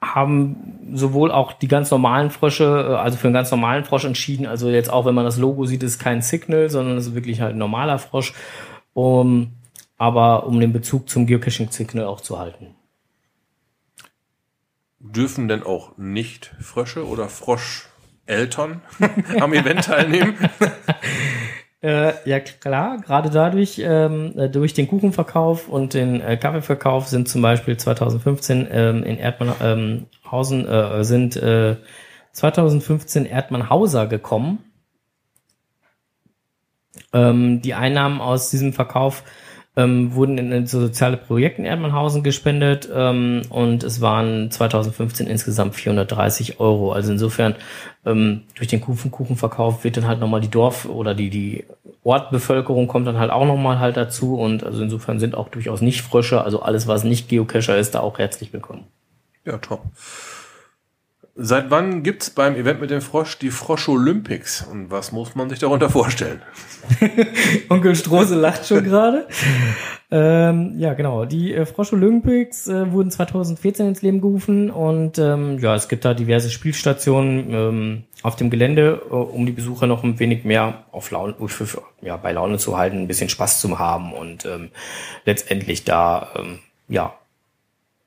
[0.01, 4.45] haben sowohl auch die ganz normalen Frösche, äh, also für einen ganz normalen Frosch entschieden,
[4.45, 7.41] also jetzt auch wenn man das Logo sieht, ist kein Signal, sondern es ist wirklich
[7.41, 8.33] halt ein normaler Frosch,
[8.93, 9.53] um,
[9.97, 12.75] aber um den Bezug zum Geocaching Signal auch zu halten.
[15.13, 18.81] Dürfen denn auch nicht Frösche oder Froscheltern
[19.39, 20.35] am Event teilnehmen?
[21.81, 27.29] Äh, ja klar, gerade dadurch, ähm, äh, durch den Kuchenverkauf und den äh, Kaffeeverkauf sind
[27.29, 31.75] zum Beispiel 2015 ähm, in Erdmannhausen äh, sind äh,
[32.31, 34.63] 2015 Erdmannhauser gekommen.
[37.13, 39.23] Ähm, die Einnahmen aus diesem Verkauf
[39.75, 45.75] ähm, wurden in, so soziale Projekte in Erdmannhausen gespendet ähm, und es waren 2015 insgesamt
[45.75, 46.93] 430 Euro.
[46.93, 47.55] Also insofern
[48.05, 51.65] ähm, durch den Kuchen Kuchenverkauf wird dann halt nochmal die Dorf- oder die, die
[52.03, 56.01] Ortbevölkerung kommt dann halt auch nochmal halt dazu und also insofern sind auch durchaus nicht
[56.01, 58.85] Frösche, also alles, was nicht Geocacher ist, da auch herzlich willkommen.
[59.43, 59.81] Ja, top.
[61.37, 64.65] Seit wann gibt's beim Event mit dem Frosch die Frosch Olympics?
[64.71, 66.41] Und was muss man sich darunter vorstellen?
[67.69, 69.27] Onkel Strose lacht schon gerade.
[70.11, 71.25] ähm, ja, genau.
[71.25, 76.05] Die äh, Frosch Olympics äh, wurden 2014 ins Leben gerufen und ähm, ja, es gibt
[76.05, 80.85] da diverse Spielstationen ähm, auf dem Gelände, äh, um die Besucher noch ein wenig mehr
[80.93, 84.69] auf Laune, für, ja, bei Laune zu halten, ein bisschen Spaß zu haben und ähm,
[85.25, 87.13] letztendlich da ähm, ja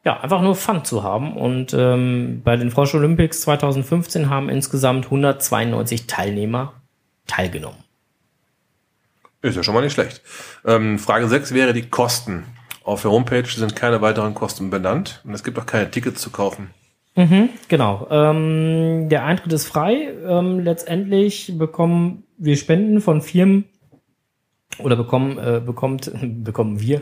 [0.09, 1.37] ja, einfach nur Fun zu haben.
[1.37, 6.73] Und ähm, bei den Frosch Olympics 2015 haben insgesamt 192 Teilnehmer
[7.27, 7.77] teilgenommen.
[9.43, 10.23] Ist ja schon mal nicht schlecht.
[10.65, 12.45] Ähm, Frage 6 wäre die Kosten.
[12.85, 16.31] Auf der Homepage sind keine weiteren Kosten benannt und es gibt auch keine Tickets zu
[16.31, 16.71] kaufen.
[17.15, 18.07] Mhm, genau.
[18.11, 20.09] Ähm, der Eintritt ist frei.
[20.27, 23.67] Ähm, letztendlich bekommen wir Spenden von Firmen
[24.79, 27.01] oder bekommen, äh, bekommt, bekommen wir.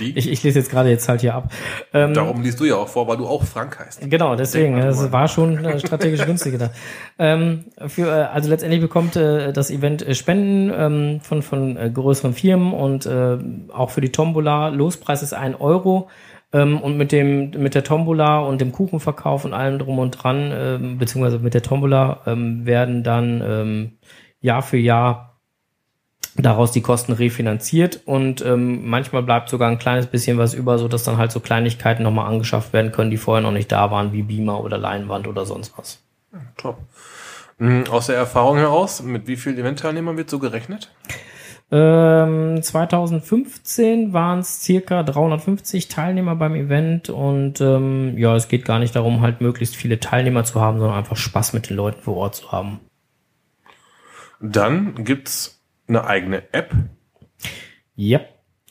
[0.00, 0.16] Die?
[0.16, 1.52] Ich, ich lese jetzt gerade jetzt halt hier ab.
[1.92, 4.10] Ähm, Darum liest du ja auch vor, weil du auch Frank heißt.
[4.10, 6.70] Genau, deswegen, das war schon äh, strategisch günstiger da.
[7.18, 11.90] Ähm, für, äh, also letztendlich bekommt äh, das Event äh, Spenden ähm, von, von äh,
[11.90, 13.38] größeren Firmen und äh,
[13.72, 14.68] auch für die Tombola.
[14.68, 16.08] Lospreis ist ein Euro.
[16.50, 20.50] Ähm, und mit dem mit der Tombola und dem Kuchenverkauf und allem drum und dran,
[20.54, 23.98] ähm, beziehungsweise mit der Tombola ähm, werden dann ähm,
[24.40, 25.27] Jahr für Jahr
[26.42, 30.88] daraus die Kosten refinanziert und ähm, manchmal bleibt sogar ein kleines bisschen was über, so
[30.88, 34.12] dass dann halt so Kleinigkeiten nochmal angeschafft werden können, die vorher noch nicht da waren,
[34.12, 36.00] wie Beamer oder Leinwand oder sonst was.
[36.56, 36.78] Top.
[37.58, 40.92] Mhm, Aus der Erfahrung heraus, mit wie vielen Eventteilnehmern wird so gerechnet?
[41.70, 48.78] Ähm, 2015 waren es circa 350 Teilnehmer beim Event und ähm, ja, es geht gar
[48.78, 52.16] nicht darum, halt möglichst viele Teilnehmer zu haben, sondern einfach Spaß mit den Leuten vor
[52.16, 52.80] Ort zu haben.
[54.40, 55.57] Dann gibt's
[55.88, 56.74] eine eigene App.
[57.96, 58.20] Ja.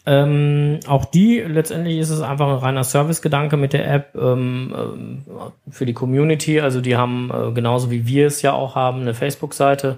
[0.05, 5.24] Ähm, auch die, letztendlich ist es einfach ein reiner Service-Gedanke mit der App ähm, ähm,
[5.70, 6.61] für die Community.
[6.61, 9.97] Also die haben äh, genauso wie wir es ja auch haben, eine Facebook-Seite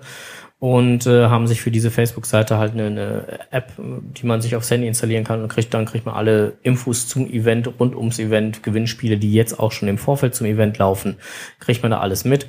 [0.59, 4.69] und äh, haben sich für diese Facebook-Seite halt eine, eine App, die man sich aufs
[4.71, 8.63] Handy installieren kann und kriegt dann kriegt man alle Infos zum Event, rund ums Event,
[8.63, 11.17] Gewinnspiele, die jetzt auch schon im Vorfeld zum Event laufen,
[11.59, 12.47] kriegt man da alles mit.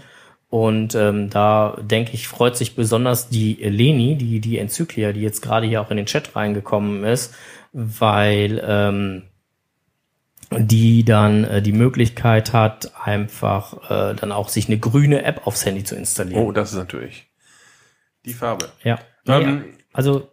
[0.51, 5.43] Und ähm, da denke ich, freut sich besonders die Leni, die, die Enzyklia, die jetzt
[5.43, 7.35] gerade hier auch in den Chat reingekommen ist,
[7.73, 9.23] weil ähm,
[10.51, 15.65] die dann äh, die Möglichkeit hat, einfach äh, dann auch sich eine grüne App aufs
[15.65, 16.43] Handy zu installieren.
[16.43, 17.29] Oh, das ist natürlich
[18.25, 18.69] die Farbe.
[18.83, 18.99] Ja.
[19.29, 19.63] Ähm, ja.
[19.93, 20.29] Also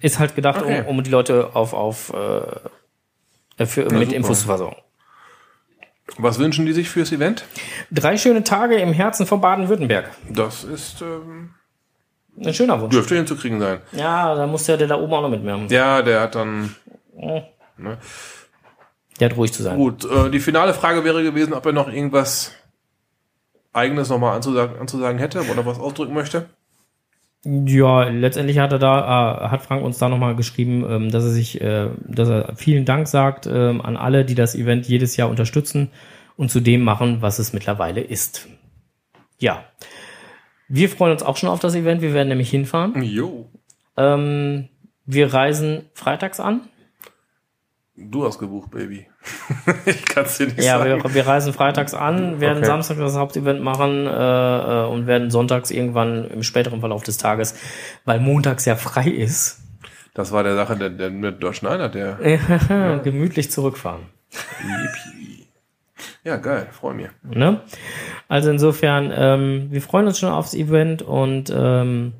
[0.00, 0.82] ist halt gedacht, Okay.
[0.82, 4.14] um, um die Leute auf, auf äh, für, mit super.
[4.14, 4.76] Infos zu versorgen.
[6.18, 7.44] Was wünschen die sich fürs Event?
[7.90, 10.10] Drei schöne Tage im Herzen von Baden-Württemberg.
[10.30, 11.50] Das ist, ähm,
[12.42, 12.92] Ein schöner Wunsch.
[12.94, 13.80] dürfte hinzukriegen sein.
[13.92, 15.68] Ja, da muss der, der da oben auch noch mitmachen.
[15.68, 16.74] Ja, der hat dann,
[19.20, 19.76] Der hat ruhig zu sein.
[19.76, 22.52] gut, äh, die finale Frage wäre gewesen, ob er noch irgendwas
[23.72, 26.48] eigenes nochmal anzusagen, anzusagen hätte oder was ausdrücken möchte.
[27.48, 31.30] Ja, letztendlich hat er da, äh, hat Frank uns da nochmal geschrieben, ähm, dass er
[31.30, 35.30] sich, äh, dass er vielen Dank sagt ähm, an alle, die das Event jedes Jahr
[35.30, 35.90] unterstützen
[36.36, 38.48] und zu dem machen, was es mittlerweile ist.
[39.38, 39.64] Ja.
[40.68, 42.02] Wir freuen uns auch schon auf das Event.
[42.02, 43.00] Wir werden nämlich hinfahren.
[43.04, 43.48] Jo.
[43.96, 44.68] Ähm,
[45.04, 46.62] wir reisen freitags an.
[47.94, 49.06] Du hast gebucht, Baby.
[49.86, 51.02] ich kann's dir nicht Ja, sagen.
[51.04, 52.66] wir, wir reisen freitags an, werden Okay.
[52.66, 57.54] Samstag das Hauptevent machen äh, äh, und werden sonntags irgendwann im späteren Verlauf des Tages,
[58.04, 59.60] weil montags ja frei ist,
[60.14, 62.18] Das war der Sache, der, der mit der Schneider, der.
[63.04, 64.02] gemütlich zurückfahren.
[66.24, 67.08] Ja, geil, freu mich.
[67.22, 67.60] Ne?
[68.28, 72.12] Also insofern, ähm, wir freuen uns schon aufs Event und ähm,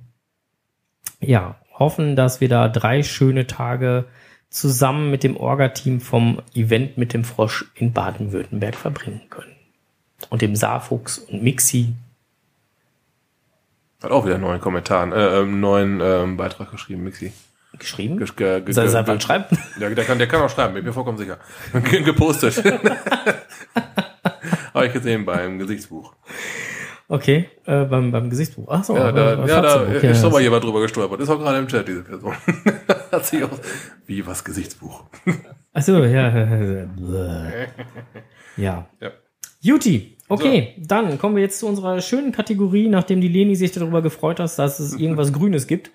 [1.20, 4.04] ja, hoffen, dass wir da drei schöne Tage
[4.50, 9.54] zusammen mit dem Orga-Team vom Event mit dem Frosch in Baden-Württemberg verbringen können.
[10.30, 11.94] Und dem Saarfuchs und Mixi.
[14.02, 17.32] Hat auch wieder einen neuen Kommentar, äh, einen neuen ähm, Beitrag geschrieben, Mixi.
[17.78, 18.18] geschrieben.
[18.18, 18.26] Ge
[18.60, 19.52] ge seit ge wann schreibt?
[19.80, 21.38] Ja, der kann, der kann auch schreiben, bin mir vollkommen sicher.
[21.72, 22.62] Gepostet.
[24.74, 26.12] Habe ich gesehen beim Gesichtsbuch.
[27.08, 28.66] Okay, äh, beim, beim Gesichtsbuch.
[28.68, 31.20] Ach so, Ja, da, ja, da ja, ist doch mal jemand drüber gestolpert.
[31.20, 32.34] Ist auch gerade im Chat, diese Person.
[33.12, 33.58] Hat sich auch,
[34.06, 35.04] wie was Gesichtsbuch.
[35.72, 36.88] Ach so, ja.
[38.56, 38.88] Ja.
[39.00, 39.12] Ja.
[39.60, 44.00] Juti, okay, dann kommen wir jetzt zu unserer schönen Kategorie, nachdem die Leni sich darüber
[44.02, 45.90] gefreut hat, dass es irgendwas Grünes gibt.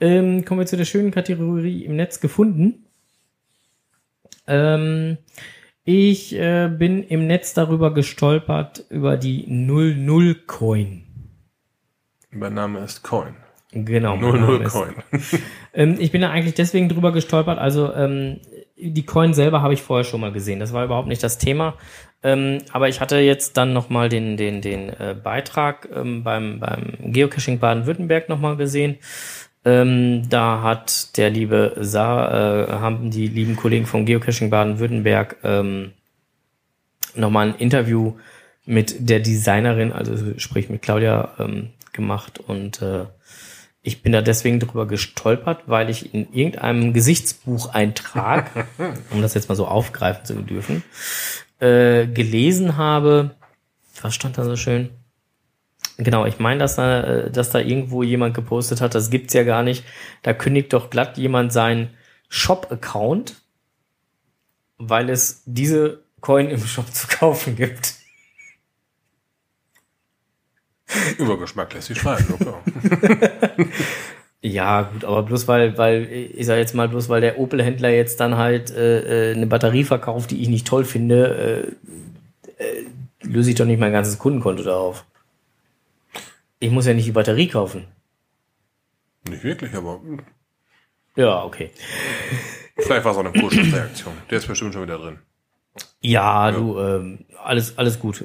[0.00, 2.86] Ähm, kommen wir zu der schönen Kategorie im Netz gefunden.
[4.46, 5.18] Ähm,
[5.88, 11.02] ich äh, bin im Netz darüber gestolpert, über die 00-Coin.
[12.30, 13.34] Mein Name ist Coin.
[13.72, 14.16] Genau.
[14.16, 14.94] 00 Coin.
[15.74, 17.58] Ähm, ich bin da eigentlich deswegen drüber gestolpert.
[17.58, 18.40] Also ähm,
[18.76, 20.60] die Coin selber habe ich vorher schon mal gesehen.
[20.60, 21.74] Das war überhaupt nicht das Thema.
[22.22, 26.58] Ähm, aber ich hatte jetzt dann noch mal den den den äh, Beitrag ähm, beim
[26.58, 28.96] beim Geocaching Baden-Württemberg noch mal gesehen.
[29.68, 35.92] Ähm, da hat der liebe Sa äh, haben die lieben Kollegen von Geocaching Baden-Württemberg ähm,
[37.14, 38.14] noch mal ein Interview
[38.64, 43.04] mit der Designerin, also sprich mit Claudia ähm, gemacht und äh,
[43.82, 48.66] ich bin da deswegen drüber gestolpert, weil ich in irgendeinem Gesichtsbucheintrag,
[49.10, 50.82] um das jetzt mal so aufgreifen zu dürfen,
[51.60, 53.32] äh, gelesen habe,
[54.00, 54.88] was stand da so schön?
[55.98, 59.42] Genau, ich meine, dass da, äh, dass da irgendwo jemand gepostet hat, das gibt's ja
[59.42, 59.84] gar nicht.
[60.22, 61.90] Da kündigt doch glatt jemand seinen
[62.28, 63.34] Shop-Account,
[64.78, 67.94] weil es diese Coin im Shop zu kaufen gibt.
[71.18, 72.24] Über Geschmack lässt sich schreiben.
[72.28, 72.62] ja, klar.
[74.40, 78.20] Ja, gut, aber bloß weil, weil, ich sag jetzt mal, bloß weil der Opel-Händler jetzt
[78.20, 81.74] dann halt äh, äh, eine Batterie verkauft, die ich nicht toll finde,
[82.58, 82.84] äh, äh,
[83.22, 85.04] löse ich doch nicht mein ganzes Kundenkonto darauf.
[86.60, 87.86] Ich muss ja nicht die Batterie kaufen.
[89.28, 90.00] Nicht wirklich, aber
[91.16, 91.70] Ja, okay.
[92.76, 94.14] vielleicht war es auch eine Kurzschlussreaktion.
[94.30, 95.18] Der ist bestimmt schon wieder drin.
[96.00, 98.24] Ja, du, ähm, alles, alles gut.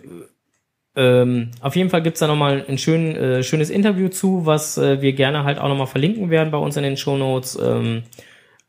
[0.95, 5.01] Ähm, auf jeden Fall gibt's da nochmal ein schön, äh, schönes Interview zu, was äh,
[5.01, 7.57] wir gerne halt auch nochmal verlinken werden bei uns in den Shownotes.
[7.61, 8.03] Ähm,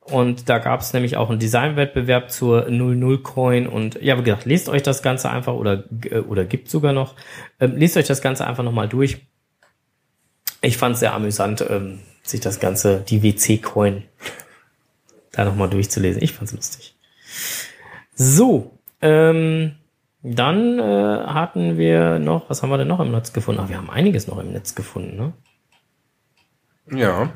[0.00, 3.66] und da gab's nämlich auch einen Designwettbewerb zur 00-Coin.
[3.66, 7.14] Und ja, wie gesagt, lest euch das Ganze einfach oder, äh, oder gibt sogar noch.
[7.60, 9.18] Ähm, lest euch das Ganze einfach nochmal durch.
[10.64, 14.02] Ich fand's sehr amüsant, ähm, sich das Ganze, die WC-Coin,
[15.32, 16.22] da nochmal durchzulesen.
[16.22, 16.96] Ich fand's lustig.
[18.14, 19.76] So, ähm,
[20.22, 20.82] dann äh,
[21.26, 23.60] hatten wir noch, was haben wir denn noch im Netz gefunden?
[23.62, 25.32] Ach, wir haben einiges noch im Netz gefunden, ne?
[26.98, 27.30] Ja.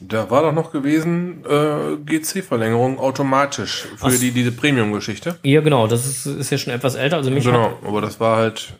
[0.00, 4.18] Da war doch noch gewesen, äh, GC-Verlängerung automatisch für Ach.
[4.18, 5.38] die, diese Premium-Geschichte.
[5.42, 7.16] Ja, genau, das ist, ist ja schon etwas älter.
[7.16, 8.74] Also mich, Genau, aber das war halt,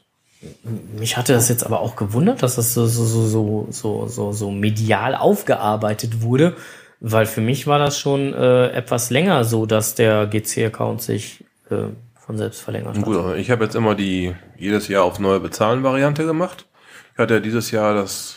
[0.99, 4.51] mich hatte das jetzt aber auch gewundert, dass das so, so, so, so, so, so,
[4.51, 6.57] medial aufgearbeitet wurde,
[7.01, 11.89] weil für mich war das schon äh, etwas länger so, dass der GC-Account sich äh,
[12.14, 13.05] von selbst verlängert hat.
[13.05, 16.66] gut, ich habe jetzt immer die jedes Jahr auf neue Bezahlen-Variante gemacht.
[17.12, 18.37] Ich hatte ja dieses Jahr das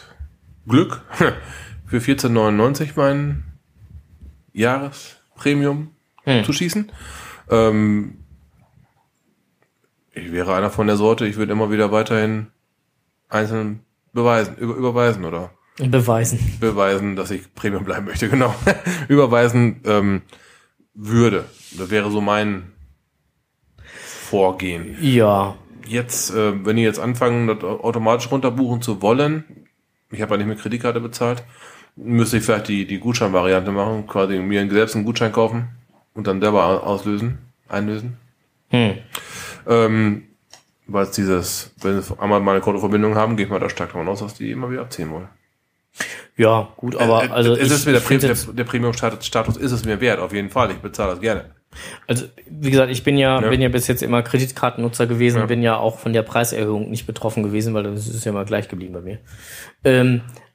[0.68, 1.02] Glück,
[1.86, 3.44] für 14,99 mein
[4.54, 5.90] Jahrespremium
[6.30, 6.44] Hm.
[6.44, 6.92] zu schießen.
[7.50, 8.19] Ähm,
[10.20, 12.48] ich wäre einer von der Sorte, ich würde immer wieder weiterhin
[13.30, 13.82] einzeln
[14.14, 16.40] beweisen, über, überweisen oder Beweisen.
[16.60, 18.54] beweisen, dass ich Premium bleiben möchte, genau.
[19.08, 20.22] überweisen ähm,
[20.94, 21.46] würde.
[21.78, 22.72] Das wäre so mein
[23.84, 24.98] Vorgehen.
[25.02, 25.56] Ja,
[25.88, 29.44] Jetzt, äh, wenn die jetzt anfangen, das automatisch runterbuchen zu wollen,
[30.12, 31.44] ich habe ja nicht mit Kreditkarte bezahlt,
[31.96, 35.70] müsste ich vielleicht die, die Gutscheinvariante machen, quasi mir selbst einen Gutschein kaufen
[36.14, 38.18] und dann selber au- auslösen, einlösen.
[38.70, 38.98] hm.
[39.68, 40.24] Ähm,
[40.88, 44.08] weil es dieses, wenn sie einmal meine Kontoverbindung haben, gehe ich mal da stark davon
[44.08, 45.28] aus, dass die immer wieder abziehen wollen.
[46.36, 49.72] ja, gut, aber Äh, also es ich, ist mir der, Pre- der, der Premium-Status ist
[49.72, 50.72] es mir wert, auf jeden Fall.
[50.72, 51.46] Ich bezahle das gerne.
[52.08, 53.50] Also, wie gesagt, ich bin ja, Ja.
[53.50, 55.46] bin ja bis jetzt immer Kreditkartennutzer gewesen, Ja.
[55.46, 58.68] bin ja auch von der Preiserhöhung nicht betroffen gewesen, weil das ist ja mal gleich
[58.70, 59.20] geblieben bei mir.
[59.84, 60.49] Ähm, äh,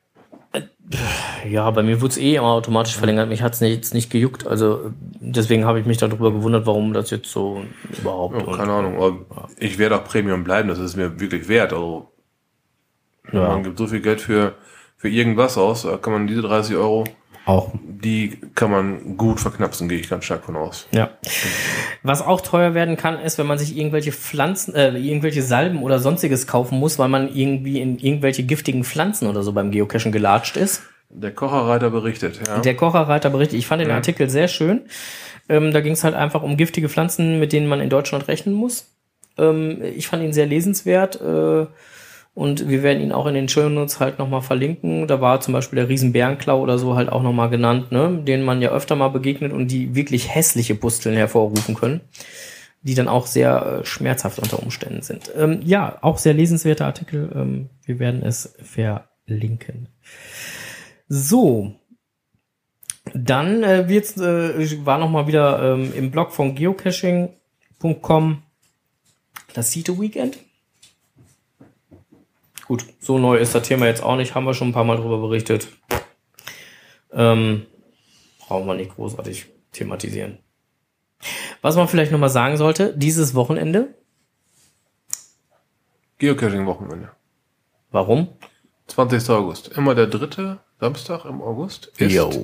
[1.49, 3.29] ja, bei mir wurde es eh immer automatisch verlängert.
[3.29, 4.47] Mich hat's nicht, jetzt nicht gejuckt.
[4.47, 4.91] Also
[5.21, 7.63] deswegen habe ich mich darüber gewundert, warum das jetzt so
[7.99, 8.37] überhaupt.
[8.39, 8.97] Ja, und- keine Ahnung.
[8.97, 11.73] Aber ich werde auch Premium bleiben, das ist mir wirklich wert.
[11.73, 12.11] Also
[13.33, 14.55] Ja, man gibt so viel Geld für,
[14.97, 17.05] für irgendwas aus, da kann man diese 30 Euro,
[17.47, 17.73] auch.
[17.83, 20.89] die kann man gut verknapsen, gehe ich ganz stark von aus.
[20.93, 21.11] Ja.
[22.03, 25.99] Was auch teuer werden kann, ist, wenn man sich irgendwelche Pflanzen, äh, irgendwelche Salben oder
[25.99, 30.57] sonstiges kaufen muss, weil man irgendwie in irgendwelche giftigen Pflanzen oder so beim Geocachen gelatscht
[30.57, 30.83] ist.
[31.11, 32.59] Der Kocherreiter berichtet, ja.
[32.59, 34.83] Der Kocherreiter berichtet, ich fand den Artikel sehr schön.
[35.49, 38.55] Ähm, da ging es halt einfach um giftige Pflanzen, mit denen man in Deutschland rechnen
[38.55, 38.95] muss.
[39.39, 41.67] Ähm, ich fand ihn sehr lesenswert äh,
[42.35, 45.07] und wir werden ihn auch in den Shownotes halt nochmal verlinken.
[45.07, 48.21] Da war zum Beispiel der Riesenbärenklau oder so halt auch nochmal genannt, ne?
[48.27, 52.01] denen man ja öfter mal begegnet und die wirklich hässliche Pusteln hervorrufen können,
[52.83, 55.31] die dann auch sehr äh, schmerzhaft unter Umständen sind.
[55.37, 57.31] Ähm, ja, auch sehr lesenswerter Artikel.
[57.37, 59.89] Ähm, wir werden es verlinken.
[61.07, 61.77] So,
[63.15, 68.43] dann äh, wird's, äh, war noch mal wieder ähm, im Blog von geocaching.com
[69.53, 70.39] das Sito Weekend.
[72.67, 74.97] Gut, so neu ist das Thema jetzt auch nicht, haben wir schon ein paar Mal
[74.97, 75.69] drüber berichtet.
[77.13, 77.67] Ähm,
[78.39, 80.39] brauchen wir nicht großartig thematisieren.
[81.63, 83.95] Was man vielleicht noch mal sagen sollte, dieses Wochenende,
[86.19, 87.11] Geocaching-Wochenende.
[87.91, 88.29] warum?
[88.87, 89.29] 20.
[89.31, 89.69] August.
[89.77, 92.39] Immer der dritte Samstag im August ist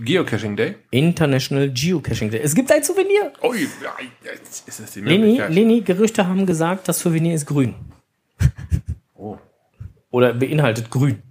[0.00, 0.76] Geocaching Day.
[0.90, 2.40] International Geocaching Day.
[2.42, 3.32] Es gibt ein Souvenir.
[3.42, 5.52] Ui, ja, jetzt ist es die Leni, Möglichkeit.
[5.52, 7.74] Leni, Gerüchte haben gesagt, das Souvenir ist grün.
[10.14, 11.24] Oder beinhaltet grün.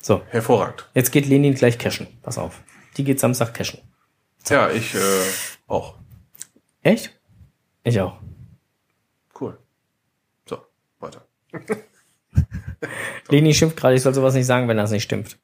[0.00, 0.88] So, hervorragend.
[0.94, 2.06] jetzt geht Lenin gleich cashen.
[2.22, 2.62] Pass auf.
[2.96, 3.80] Die geht Samstag cashen.
[4.48, 4.98] Ja, ich äh,
[5.66, 5.98] auch.
[6.80, 7.10] Echt?
[7.82, 8.16] Ich auch.
[9.38, 9.58] Cool.
[10.48, 10.60] So,
[10.98, 11.26] weiter.
[13.28, 15.36] Leni schimpft gerade, ich soll sowas nicht sagen, wenn das nicht stimmt.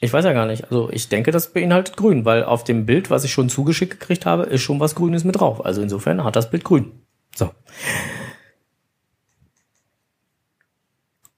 [0.00, 0.64] Ich weiß ja gar nicht.
[0.64, 4.24] Also ich denke, das beinhaltet grün, weil auf dem Bild, was ich schon zugeschickt gekriegt
[4.24, 5.62] habe, ist schon was Grünes mit drauf.
[5.62, 7.02] Also insofern hat das Bild grün.
[7.36, 7.50] So.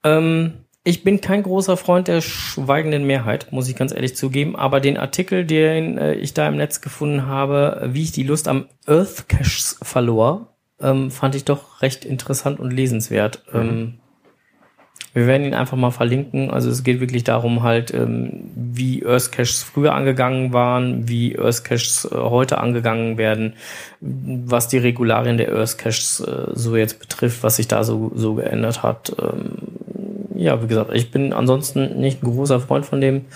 [0.04, 4.54] Ähm, ich bin kein großer Freund der schweigenden Mehrheit, muss ich ganz ehrlich zugeben.
[4.54, 8.46] Aber den Artikel, den äh, ich da im Netz gefunden habe, wie ich die Lust
[8.46, 13.42] am Earth Caches verlor, ähm, fand ich doch recht interessant und lesenswert.
[13.52, 13.94] Ähm,
[15.12, 16.50] Wir werden ihn einfach mal verlinken.
[16.50, 21.64] Also es geht wirklich darum halt, ähm, wie Earth Caches früher angegangen waren, wie Earth
[21.64, 23.54] Caches äh, heute angegangen werden,
[24.00, 28.34] was die Regularien der Earth Caches äh, so jetzt betrifft, was sich da so, so
[28.34, 29.16] geändert hat.
[29.18, 29.56] Ähm,
[30.38, 33.26] ja, wie gesagt, ich bin ansonsten nicht ein großer Freund von dem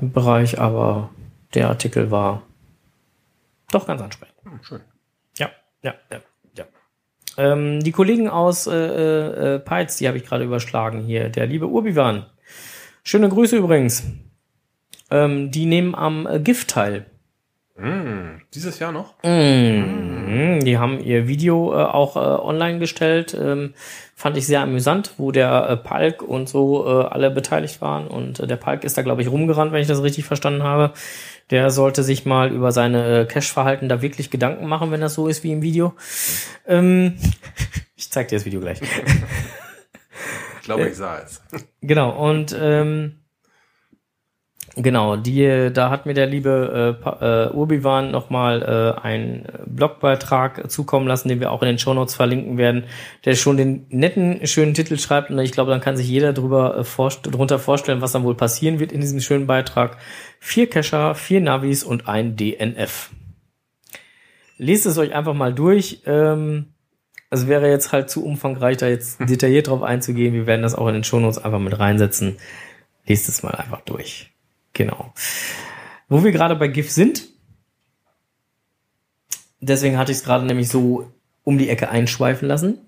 [0.00, 1.10] Bereich, aber
[1.54, 2.42] der Artikel war
[3.70, 4.36] doch ganz ansprechend.
[4.44, 4.80] Hm, schön.
[5.38, 5.50] Ja,
[5.82, 6.20] ja, ja,
[6.56, 6.64] ja.
[7.36, 11.28] Ähm, die Kollegen aus äh, äh, Peitz, die habe ich gerade überschlagen hier.
[11.28, 12.26] Der liebe Urbiwan.
[13.02, 14.04] Schöne Grüße übrigens.
[15.10, 17.06] Ähm, die nehmen am äh, Gift teil.
[17.80, 19.14] Hm, dieses Jahr noch?
[19.22, 20.60] Mhm.
[20.64, 23.36] Die haben ihr Video äh, auch äh, online gestellt.
[23.40, 23.74] Ähm,
[24.16, 28.08] fand ich sehr amüsant, wo der äh, Palk und so äh, alle beteiligt waren.
[28.08, 30.92] Und äh, der Palk ist da, glaube ich, rumgerannt, wenn ich das richtig verstanden habe.
[31.50, 35.28] Der sollte sich mal über seine äh, Cache-Verhalten da wirklich Gedanken machen, wenn das so
[35.28, 35.94] ist wie im Video.
[36.66, 37.16] Ähm,
[37.96, 38.80] ich zeig dir das Video gleich.
[38.82, 41.42] Ich glaube, ich sah es.
[41.80, 43.20] Genau, und ähm,
[44.82, 51.06] genau, die, da hat mir der liebe äh, äh, Urbiwan nochmal äh, einen Blogbeitrag zukommen
[51.06, 52.84] lassen, den wir auch in den Shownotes verlinken werden,
[53.24, 56.78] der schon den netten, schönen Titel schreibt und ich glaube, dann kann sich jeder drüber
[56.78, 59.98] äh, vorst drunter vorstellen, was dann wohl passieren wird in diesem schönen Beitrag.
[60.40, 63.10] Vier Cacher, vier Navis und ein DNF.
[64.56, 66.02] Lest es euch einfach mal durch.
[66.06, 66.66] Ähm,
[67.30, 70.34] es wäre jetzt halt zu umfangreich, da jetzt detailliert drauf einzugehen.
[70.34, 72.38] Wir werden das auch in den Shownotes einfach mit reinsetzen.
[73.06, 74.30] Lest es mal einfach durch.
[74.78, 75.12] Genau.
[76.08, 77.26] Wo wir gerade bei GIF sind,
[79.60, 81.10] deswegen hatte ich es gerade nämlich so
[81.42, 82.78] um die Ecke einschweifen lassen.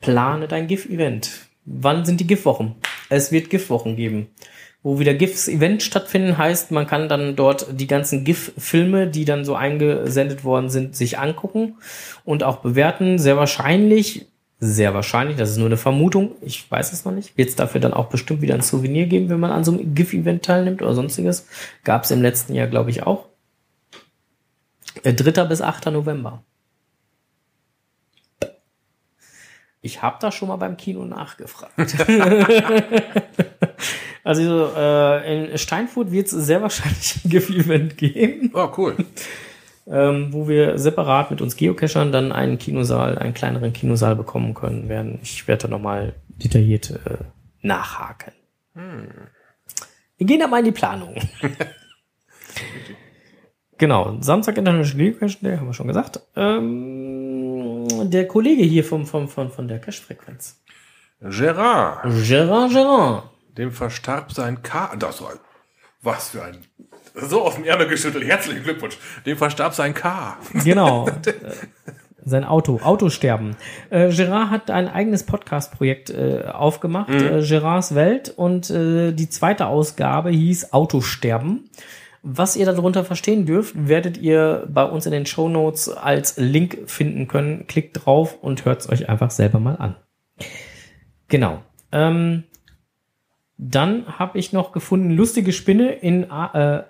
[0.00, 1.46] Plane dein GIF-Event.
[1.64, 2.74] Wann sind die GIF-Wochen?
[3.08, 4.30] Es wird GIF-Wochen geben.
[4.82, 9.54] Wo wieder GIFs-Event stattfinden, heißt, man kann dann dort die ganzen GIF-Filme, die dann so
[9.54, 11.76] eingesendet worden sind, sich angucken
[12.24, 13.20] und auch bewerten.
[13.20, 14.26] Sehr wahrscheinlich,
[14.64, 17.80] sehr wahrscheinlich, das ist nur eine Vermutung, ich weiß es noch nicht, wird es dafür
[17.80, 20.94] dann auch bestimmt wieder ein Souvenir geben, wenn man an so einem GIF-Event teilnimmt oder
[20.94, 21.48] sonstiges.
[21.82, 23.26] Gab es im letzten Jahr, glaube ich, auch.
[25.02, 25.46] Äh, 3.
[25.46, 25.86] bis 8.
[25.86, 26.44] November.
[29.80, 31.74] Ich habe da schon mal beim Kino nachgefragt.
[34.22, 38.96] also äh, in Steinfurt wird es sehr wahrscheinlich ein GIF-Event geben Oh, cool.
[39.86, 44.88] Ähm, wo wir separat mit uns Geocachern dann einen Kinosaal, einen kleineren Kinosaal bekommen können
[44.88, 45.18] werden.
[45.22, 47.24] Ich werde da nochmal detailliert äh,
[47.62, 48.32] nachhaken.
[48.74, 51.14] Wir gehen aber in die Planung.
[53.78, 56.20] genau, Samstag International Geocaching Day, haben wir schon gesagt.
[56.36, 60.62] Ähm, der Kollege hier vom, vom, von, von der Cache-Frequenz.
[61.20, 63.30] Gerard, Gerard Gerard.
[63.56, 64.96] dem verstarb sein K.
[64.96, 65.34] Das war,
[66.00, 66.58] was für ein.
[67.14, 68.24] So aus dem Ärmel geschüttelt.
[68.24, 68.96] Herzlichen Glückwunsch.
[69.26, 70.36] Dem verstarb sein K.
[70.64, 71.08] Genau.
[72.24, 73.56] Äh, Sein Auto, Autosterben.
[73.90, 79.66] Äh, Gerard hat ein eigenes Podcast-Projekt äh, aufgemacht, äh, Gerards Welt, und äh, die zweite
[79.66, 81.68] Ausgabe hieß Autosterben.
[82.22, 86.78] Was ihr darunter verstehen dürft, werdet ihr bei uns in den Show Notes als Link
[86.86, 87.66] finden können.
[87.66, 89.96] Klickt drauf und hört es euch einfach selber mal an.
[91.26, 91.62] Genau.
[91.90, 92.44] Ähm,
[93.70, 96.26] dann habe ich noch gefunden lustige Spinne in äh,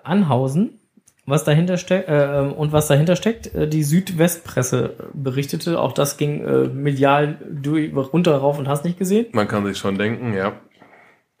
[0.03, 0.79] Anhausen
[1.25, 3.53] was dahinter steckt äh, und was dahinter steckt.
[3.55, 8.99] Äh, die Südwestpresse berichtete, auch das ging äh, medial durch, runter rauf und hast nicht
[8.99, 9.27] gesehen.
[9.31, 10.53] Man kann sich schon denken, ja.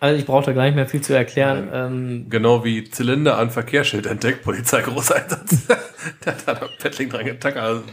[0.03, 1.69] Also ich brauche da gar nicht mehr viel zu erklären.
[1.71, 5.65] Ähm, Genau wie Zylinder an Verkehrsschild entdeckt, Polizei Großeinsatz.
[6.25, 7.63] der hat da noch Paddling dran getackert.
[7.63, 7.83] Also,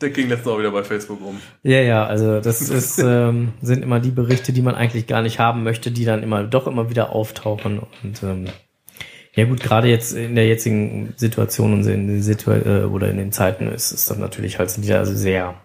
[0.00, 1.38] der ging letztens auch wieder bei Facebook um.
[1.62, 5.40] ja, ja, also das ist, ähm, sind immer die Berichte, die man eigentlich gar nicht
[5.40, 7.82] haben möchte, die dann immer doch immer wieder auftauchen.
[8.02, 8.46] Und ähm,
[9.34, 13.18] ja gut, gerade jetzt in der jetzigen Situation und in den Situ äh, oder in
[13.18, 15.56] den Zeiten ist es dann natürlich halt sind die da sehr,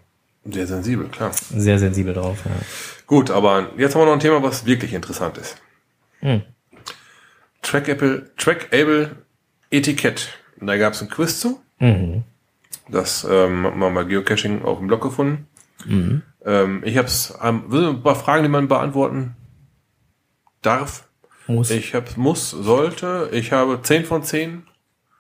[0.44, 1.32] Sehr sensibel, klar.
[1.56, 2.40] sehr sensibel drauf.
[2.44, 2.52] Ja.
[3.06, 5.56] Gut, aber jetzt haben wir noch ein Thema, was wirklich interessant ist.
[6.20, 6.42] Hm.
[7.62, 9.16] Trackable, Trackable
[9.72, 10.30] Etikett.
[10.60, 11.62] Und Da gab es ein Quiz zu.
[11.80, 12.24] Mhm.
[12.90, 15.48] Das ähm, haben wir mal Geocaching auf dem Blog gefunden.
[15.86, 16.22] Mhm.
[16.46, 19.36] Ähm, ich habe es ähm, ein paar Fragen, die man beantworten
[20.62, 21.04] darf.
[21.48, 21.70] Muss.
[21.72, 23.30] Ich habe muss, sollte.
[23.32, 24.64] Ich habe 10 von 10.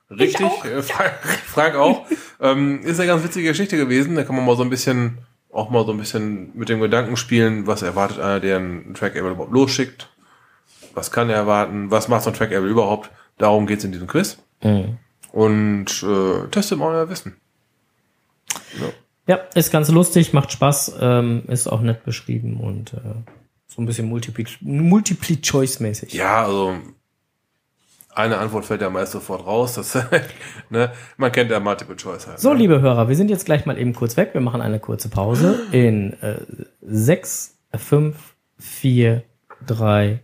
[0.09, 0.47] Richtig.
[0.65, 1.13] Äh, Frank,
[1.45, 2.05] Frank auch.
[2.39, 4.15] ähm, ist eine ganz witzige Geschichte gewesen.
[4.15, 5.19] Da kann man mal so ein bisschen,
[5.51, 9.31] auch mal so ein bisschen mit dem Gedanken spielen, was erwartet einer, der einen Trackable
[9.31, 10.09] überhaupt losschickt.
[10.97, 11.91] Was kann er erwarten?
[11.91, 13.11] Was macht so ein Trackable überhaupt?
[13.37, 14.39] Darum geht's in diesem Quiz.
[14.63, 14.97] Mhm.
[15.31, 17.35] Und äh, testet mal euer Wissen.
[19.27, 22.97] Ja, ist ganz lustig, macht Spaß, ähm, ist auch nett beschrieben und äh,
[23.67, 26.13] so ein bisschen Multiple- Multiple-Choice-mäßig.
[26.13, 26.75] Ja, also
[28.15, 29.75] eine Antwort fällt ja meist sofort raus.
[29.75, 29.95] Das,
[30.71, 30.91] ne?
[31.17, 32.39] Man kennt ja Multiple Choice halt.
[32.39, 32.59] So, ne?
[32.59, 34.31] liebe Hörer, wir sind jetzt gleich mal eben kurz weg.
[34.33, 36.39] Wir machen eine kurze Pause in äh,
[36.81, 38.15] sechs, 5,
[38.57, 39.21] 4,
[39.67, 40.23] 3,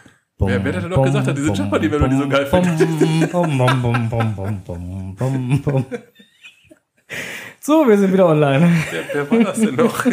[0.41, 2.79] bum, Wer- wer hätte doch gesagt, dass diese Jeopardy-Melodie so geil findet?
[7.59, 8.71] So, wir sind wieder online.
[8.89, 10.05] Wer, wer war das denn noch?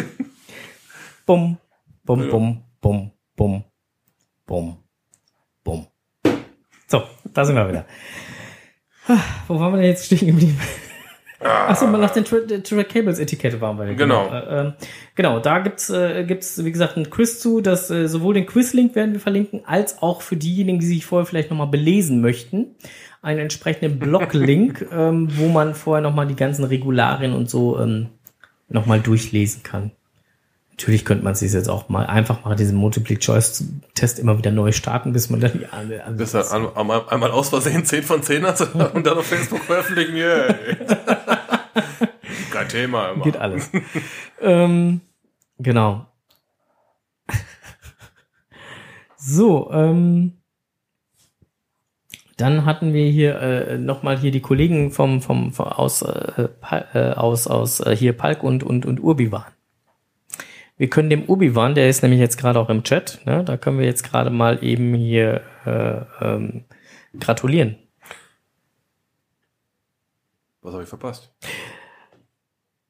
[1.25, 1.57] Bum,
[2.03, 3.63] bum, bum, bum, bum,
[4.45, 4.77] bum,
[5.63, 5.87] bum.
[6.87, 7.03] So,
[7.33, 7.85] da sind wir wieder.
[9.07, 9.17] Ah,
[9.47, 10.59] Wo waren wir denn jetzt stehen geblieben?
[11.41, 13.93] Achso, mal nach den Track Cables Etikette waren wir.
[13.95, 14.27] Genau.
[14.27, 14.73] Äh, ähm,
[15.15, 18.93] genau, da gibt's äh, gibt's wie gesagt ein Quiz zu, das äh, sowohl den Quizlink
[18.95, 22.75] werden wir verlinken, als auch für diejenigen, die sich vorher vielleicht nochmal belesen möchten,
[23.21, 28.07] einen entsprechenden Blog-Link, ähm, wo man vorher nochmal die ganzen Regularien und so ähm,
[28.67, 29.91] nochmal durchlesen kann.
[30.71, 35.11] Natürlich könnte man sich jetzt auch mal einfach mal diesen Multiple-Choice-Test immer wieder neu starten,
[35.11, 38.45] bis man dann die alle Bis dann an, an, einmal aus Versehen 10 von 10
[38.45, 40.15] hast und dann auf Facebook veröffentlichen.
[40.15, 40.55] Yeah.
[42.69, 43.23] Thema immer.
[43.23, 43.69] geht alles.
[44.41, 45.01] ähm,
[45.57, 46.05] genau.
[49.17, 50.39] so, ähm,
[52.37, 56.47] dann hatten wir hier äh, nochmal hier die Kollegen vom, vom, vom aus, äh,
[56.93, 59.51] äh, aus, aus äh, hier Palk und, und, und Urbiwan.
[60.77, 63.79] Wir können dem Urbiwan, der ist nämlich jetzt gerade auch im Chat, ne, da können
[63.79, 66.63] wir jetzt gerade mal eben hier äh, ähm,
[67.19, 67.75] gratulieren.
[70.61, 71.33] Was habe ich verpasst?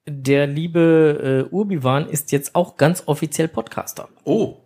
[0.10, 4.10] Der liebe äh, Urbiwan ist jetzt auch ganz offiziell Podcaster.
[4.24, 4.57] Oh,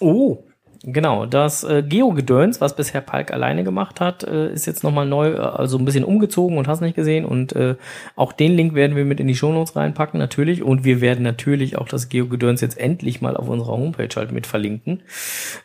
[0.00, 0.44] Oh,
[0.82, 1.26] genau.
[1.26, 5.38] Das äh, Geo-Gedöns, was bisher Palk alleine gemacht hat, äh, ist jetzt nochmal neu, äh,
[5.38, 7.24] also ein bisschen umgezogen und hast nicht gesehen.
[7.24, 7.76] Und äh,
[8.16, 10.62] auch den Link werden wir mit in die Shownotes reinpacken, natürlich.
[10.62, 14.46] Und wir werden natürlich auch das Geo-Gedöns jetzt endlich mal auf unserer Homepage halt mit
[14.46, 15.02] verlinken.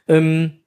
[0.07, 0.59] Ähm,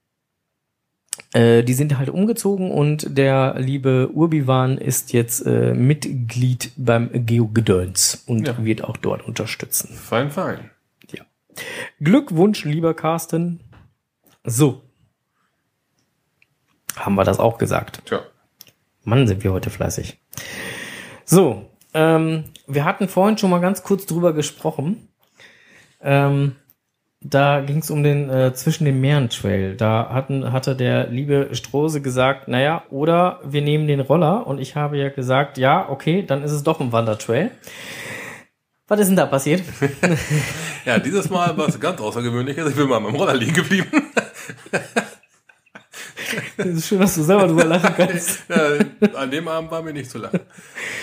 [1.35, 8.24] äh, die sind halt umgezogen und der liebe Urbiwan ist jetzt äh, Mitglied beim Geo-Gedöns
[8.26, 8.64] und Ja.
[8.64, 9.89] wird auch dort unterstützen.
[9.95, 10.70] fein, fein.
[12.01, 13.59] Glückwunsch, lieber Carsten.
[14.45, 14.83] So.
[16.95, 18.03] Haben wir das auch gesagt.
[18.07, 18.20] Tja.
[19.03, 20.18] Mann, sind wir heute fleißig.
[21.24, 25.09] So, ähm, wir hatten vorhin schon mal ganz kurz drüber gesprochen.
[26.01, 26.55] Ähm,
[27.20, 29.76] da ging es um den äh, zwischen den Meeren Trail.
[29.76, 34.76] Da hatten, hatte der liebe Strose gesagt, naja, oder wir nehmen den Roller und ich
[34.76, 37.50] habe ja gesagt, ja, okay, dann ist es doch ein Wandertrail.
[38.86, 39.62] Was ist denn da passiert?
[40.84, 42.70] Ja, dieses Mal war es ganz außergewöhnliches.
[42.70, 43.90] Ich bin mal am Roller liegen geblieben.
[46.56, 48.44] Es ist schön, dass du selber drüber lachen kannst.
[48.48, 48.78] ja,
[49.14, 50.40] an dem Abend war mir nicht zu lachen.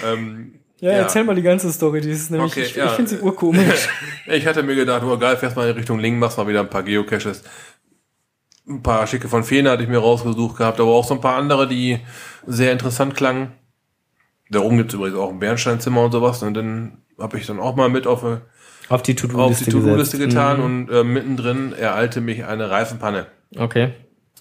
[0.03, 2.85] Ähm, Ja, erzähl mal die ganze Story, die ist nämlich, Okay, ich, ja.
[2.85, 3.89] ich finde sie urkomisch.
[4.27, 6.69] Ich hatte mir gedacht, oh geil, fährst mal in Richtung Lingen, machst mal wieder ein
[6.69, 7.43] paar Geocaches.
[8.67, 11.35] Ein paar schicke von Feen hatte ich mir rausgesucht gehabt, aber auch so ein paar
[11.37, 11.99] andere, die
[12.47, 13.51] sehr interessant klangen.
[14.49, 16.41] Da oben gibt's übrigens auch ein Bernsteinzimmer und sowas.
[16.41, 18.23] Und dann habe ich dann auch mal mit auf,
[18.89, 20.35] Auf die To-Do-Liste To-Do-Liste gesetzt.
[20.35, 23.61] getan und äh, mittendrin ereilte mich eine Reifenpanne Mhm.
[23.61, 23.93] Okay.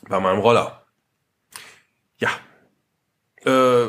[0.09, 0.82] bei meinem Roller.
[2.18, 2.30] Ja.
[3.45, 3.88] Äh,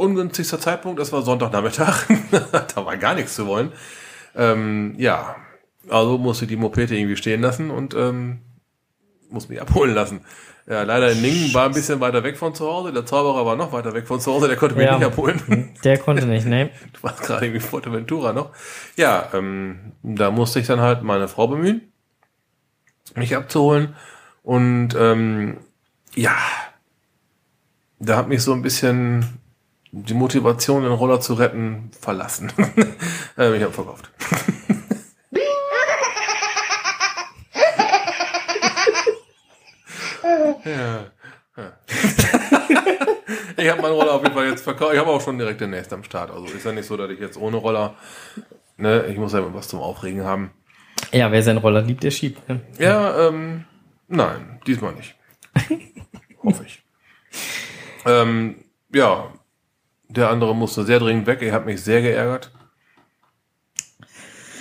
[0.00, 2.06] ungünstigster Zeitpunkt, das war Sonntagnachmittag.
[2.74, 3.72] da war gar nichts zu wollen.
[4.34, 5.36] Ähm, ja,
[5.88, 8.40] also musste ich die Mopete irgendwie stehen lassen und ähm,
[9.30, 10.20] muss mich abholen lassen.
[10.66, 12.92] Ja, leider in Lingen war ein bisschen weiter weg von zu Hause.
[12.92, 14.98] Der Zauberer war noch weiter weg von zu Hause, der konnte mich Ja.
[14.98, 15.74] nicht abholen.
[15.82, 16.70] Der konnte nicht, ne?
[16.92, 18.50] Du warst gerade irgendwie Fuerteventura noch.
[18.96, 21.92] Ja, ähm, da musste ich dann halt meine Frau bemühen,
[23.16, 23.96] mich abzuholen.
[24.44, 25.56] Und ähm,
[26.14, 26.36] ja,
[27.98, 29.24] da hat mich so ein bisschen
[29.92, 32.52] die Motivation, den Roller zu retten, verlassen.
[33.38, 34.10] ähm, ich habe verkauft.
[40.64, 41.04] ja.
[41.56, 41.72] ja.
[43.56, 44.94] ich habe meinen Roller auf jeden Fall jetzt verkauft.
[44.94, 46.30] Ich habe auch schon direkt den nächsten am Start.
[46.30, 47.94] Also ist ja nicht so, dass ich jetzt ohne Roller,
[48.76, 50.52] ne, ich muss ja immer was zum Aufregen haben.
[51.12, 52.48] Ja, wer seinen Roller liebt, der schiebt.
[52.48, 52.60] Ne?
[52.78, 53.64] Ja, ähm,
[54.06, 55.16] nein, diesmal nicht.
[56.44, 56.82] Hoffe ich.
[58.06, 59.32] Ähm, ja,
[60.10, 61.42] der andere musste sehr dringend weg.
[61.42, 62.50] Er hat mich sehr geärgert.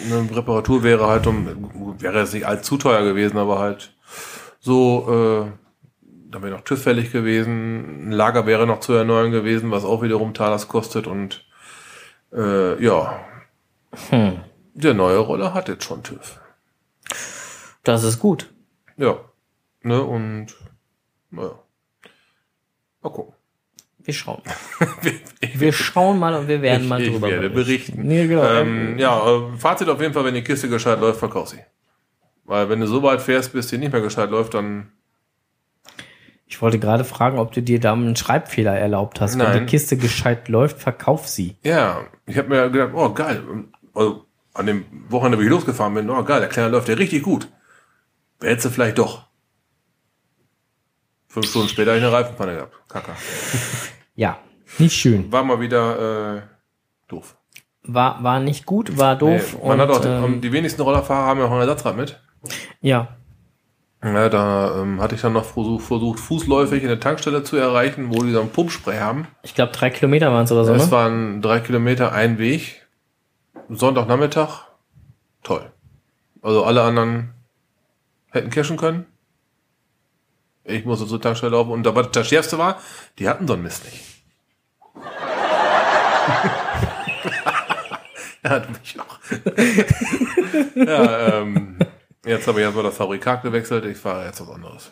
[0.05, 3.93] Eine Reparatur wäre halt um, wäre jetzt nicht allzu teuer gewesen, aber halt
[4.59, 5.51] so, äh,
[6.31, 8.09] da wäre noch TÜV fällig gewesen.
[8.09, 11.45] Ein Lager wäre noch zu erneuern gewesen, was auch wiederum Talers kostet und
[12.31, 13.19] äh, ja,
[14.09, 14.39] Hm.
[14.73, 16.39] der neue Roller hat jetzt schon TÜV.
[17.83, 18.53] Das ist gut.
[18.97, 19.17] Ja.
[19.81, 20.47] Ne, und
[21.31, 21.57] naja.
[23.01, 23.33] Mal gucken.
[24.09, 24.41] Wir schauen.
[25.53, 28.07] wir schauen mal und wir werden ich, mal ich drüber werde berichten.
[28.07, 28.43] Nee, genau.
[28.43, 31.59] Ähm, ja, äh, Fazit auf jeden Fall, wenn die Kiste gescheit läuft, verkauf sie.
[32.43, 34.93] Weil wenn du so weit fährst, bis die nicht mehr gescheit läuft, dann
[36.47, 39.37] Ich wollte gerade fragen, ob du dir da einen Schreibfehler erlaubt hast.
[39.37, 39.59] Wenn Nein.
[39.59, 41.55] die Kiste gescheit läuft, verkauf sie.
[41.61, 43.43] Ja, ich habe mir gedacht, oh geil,
[43.93, 47.21] also an dem Wochenende, wo ich losgefahren bin, oh geil, der Kleine läuft ja richtig
[47.21, 47.47] gut.
[48.39, 49.27] Wer hätte vielleicht doch?
[51.27, 52.73] Fünf Stunden später habe ich eine Reifenpanne gehabt.
[52.89, 53.15] Kacker.
[54.19, 54.37] Ja,
[54.79, 55.31] nicht schön.
[55.31, 56.41] War mal wieder äh,
[57.07, 57.37] doof.
[57.83, 59.53] War, war nicht gut, war doof.
[59.53, 62.21] Nee, man und, hat auch, ähm, die wenigsten Rollerfahrer haben ja auch ein Ersatzrad mit.
[62.81, 63.15] ja,
[64.03, 68.21] Ja, da ähm, hatte ich dann noch versucht, versucht, fußläufig eine Tankstelle zu erreichen, wo
[68.21, 69.25] die so ein Pumpspray haben.
[69.41, 70.91] ich glaube drei Kilometer waren es oder so, Es ne?
[70.91, 72.85] waren drei Kilometer ein Weg.
[73.69, 74.65] Sonntagnachmittag.
[75.43, 75.71] Toll.
[76.41, 77.29] Also alle anderen
[78.31, 79.05] hätten cashen können.
[80.69, 81.71] Ich musste zur Tankstelle laufen.
[81.71, 82.79] Und aber das Schärfste war,
[83.17, 83.99] die hatten so einen Mist nicht.
[88.43, 89.17] ja, du mich auch.
[90.75, 91.77] ja, ähm,
[92.25, 93.85] jetzt habe ich erstmal das Fabrikat gewechselt.
[93.85, 94.91] Ich fahre jetzt was anderes.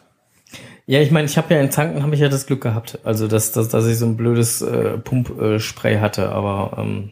[0.86, 3.28] Ja, ich meine, ich habe ja in Zanken habe ich ja das Glück gehabt, also
[3.28, 7.10] dass, dass, dass ich so ein blödes äh, Pumpspray hatte, aber ähm,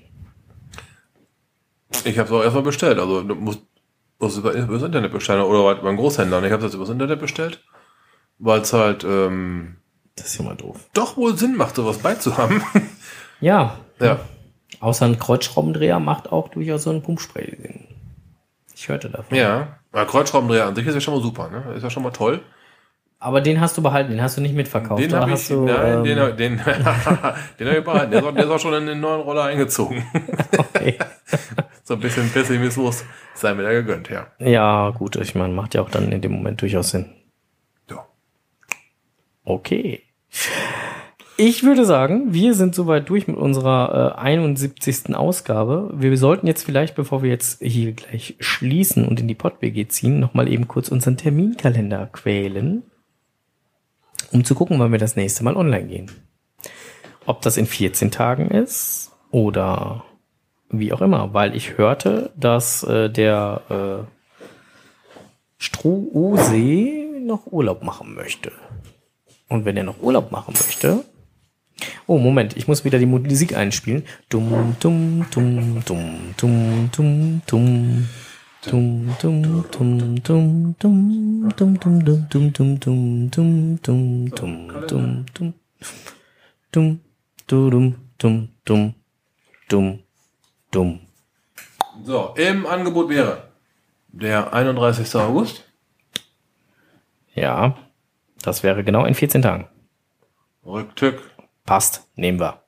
[2.05, 2.99] Ich habe es auch erstmal bestellt.
[2.99, 3.61] Also du musst,
[4.19, 6.37] musst über, über das Internet bestellen oder beim Großhändler.
[6.37, 7.63] Und ich habe das übers Internet bestellt,
[8.39, 9.77] weil es halt ähm,
[10.15, 10.77] das ist ja mal doof.
[10.93, 12.61] doch wohl Sinn macht, sowas beizuhaben.
[13.41, 14.19] Ja, ja.
[14.79, 17.87] außer ein Kreuzschraubendreher macht auch durchaus so ein Pumpspray Sinn.
[18.75, 19.37] Ich hörte davon.
[19.37, 19.79] Ja.
[19.91, 21.73] Aber Kreuzschraubendreher an sich ist ja schon mal super, ne?
[21.75, 22.41] Ist ja schon mal toll.
[23.19, 25.01] Aber den hast du behalten, den hast du nicht mitverkauft.
[25.01, 28.11] Den oder habe hast ich, du, nein, ähm, den, hab- den, den habe ich behalten.
[28.11, 30.05] Der ist, auch, der ist auch schon in den neuen Roller eingezogen.
[30.57, 30.97] okay.
[31.83, 34.27] so ein bisschen Pessimismus sei mir da gegönnt, ja.
[34.39, 37.09] Ja, gut, ich meine, macht ja auch dann in dem Moment durchaus Sinn.
[39.45, 40.01] Okay.
[41.37, 45.15] Ich würde sagen, wir sind soweit durch mit unserer äh, 71.
[45.15, 45.91] Ausgabe.
[45.93, 50.19] Wir sollten jetzt vielleicht, bevor wir jetzt hier gleich schließen und in die Pott-WG ziehen,
[50.19, 52.83] nochmal eben kurz unseren Terminkalender quälen,
[54.31, 56.11] um zu gucken, wann wir das nächste Mal online gehen.
[57.25, 60.05] Ob das in 14 Tagen ist oder
[60.69, 64.25] wie auch immer, weil ich hörte, dass äh, der äh,
[65.57, 68.53] Strohsee noch Urlaub machen möchte.
[69.47, 71.05] Und wenn er noch Urlaub machen möchte.
[72.07, 74.03] Oh, Moment, ich muss wieder die Musik einspielen.
[74.29, 78.07] Dum, dum, dum, dum, dum, dum, dum.
[78.65, 85.25] Dum, dum, dum, dum, dum, dum, dum, dum, dum, dum, dum, dum, dum, dum, dum,
[85.33, 85.53] dum.
[86.71, 86.99] Dum,
[87.45, 88.93] du, dum, dum, dum,
[89.69, 89.99] dum,
[90.71, 90.99] dum.
[92.03, 93.49] So, im Angebot wäre
[94.07, 95.15] der 31.
[95.15, 95.63] August.
[97.35, 97.77] Ja,
[98.45, 99.67] das wäre genau in 14 Tagen.
[100.65, 101.21] Rücktück.
[101.65, 102.61] Passt, nehmen wir.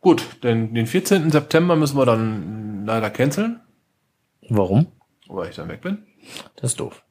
[0.00, 1.30] Gut, denn den 14.
[1.30, 3.60] September müssen wir dann leider canceln,
[4.50, 4.88] Warum?
[5.28, 6.04] weil ich dann weg bin.
[6.56, 7.02] Das ist doof.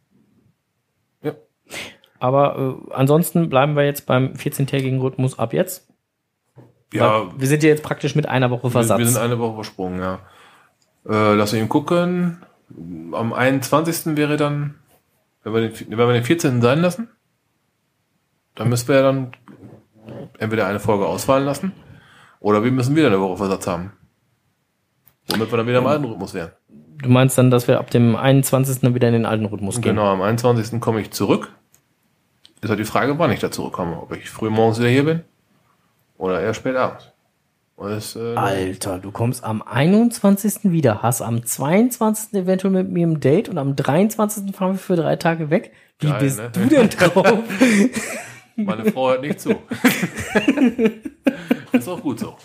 [1.24, 1.34] Ja.
[2.20, 5.90] Aber äh, ansonsten bleiben wir jetzt beim 14-tägigen Rhythmus ab jetzt.
[6.94, 9.00] Ja, Weil wir sind ja jetzt praktisch mit einer Woche wir, Versatz.
[9.00, 10.20] wir sind eine Woche versprungen, ja.
[11.08, 12.44] Äh, lass ihn gucken.
[13.12, 14.16] Am 21.
[14.16, 14.76] wäre dann,
[15.44, 16.62] wenn wir, den, wenn wir den 14.
[16.62, 17.10] sein lassen,
[18.56, 19.32] dann müssen wir ja dann
[20.40, 21.74] entweder eine Folge ausfallen lassen
[22.40, 23.94] oder wir müssen wieder eine Woche Versatz haben.
[25.30, 26.52] Womit wir dann wieder im alten Rhythmus wären.
[27.02, 28.82] du meinst dann, dass wir ab dem 21.
[28.82, 29.96] dann wieder in den alten Rhythmus gehen?
[29.96, 30.82] Genau, am 21.
[30.82, 31.54] komme ich zurück.
[32.62, 34.02] Ist halt die Frage, wann ich da zurückkomme.
[34.02, 35.22] Ob ich früh morgens wieder hier bin
[36.18, 37.13] oder eher spät abends.
[37.78, 40.72] Das, äh, Alter, du kommst am 21.
[40.72, 42.34] wieder, hast am 22.
[42.34, 44.56] eventuell mit mir ein Date und am 23.
[44.56, 45.74] fahren wir für drei Tage weg.
[46.00, 46.52] Wie Geil, bist ne?
[46.52, 47.40] du denn drauf?
[48.56, 49.50] Meine Frau hört nicht zu.
[51.72, 52.38] ist auch gut so.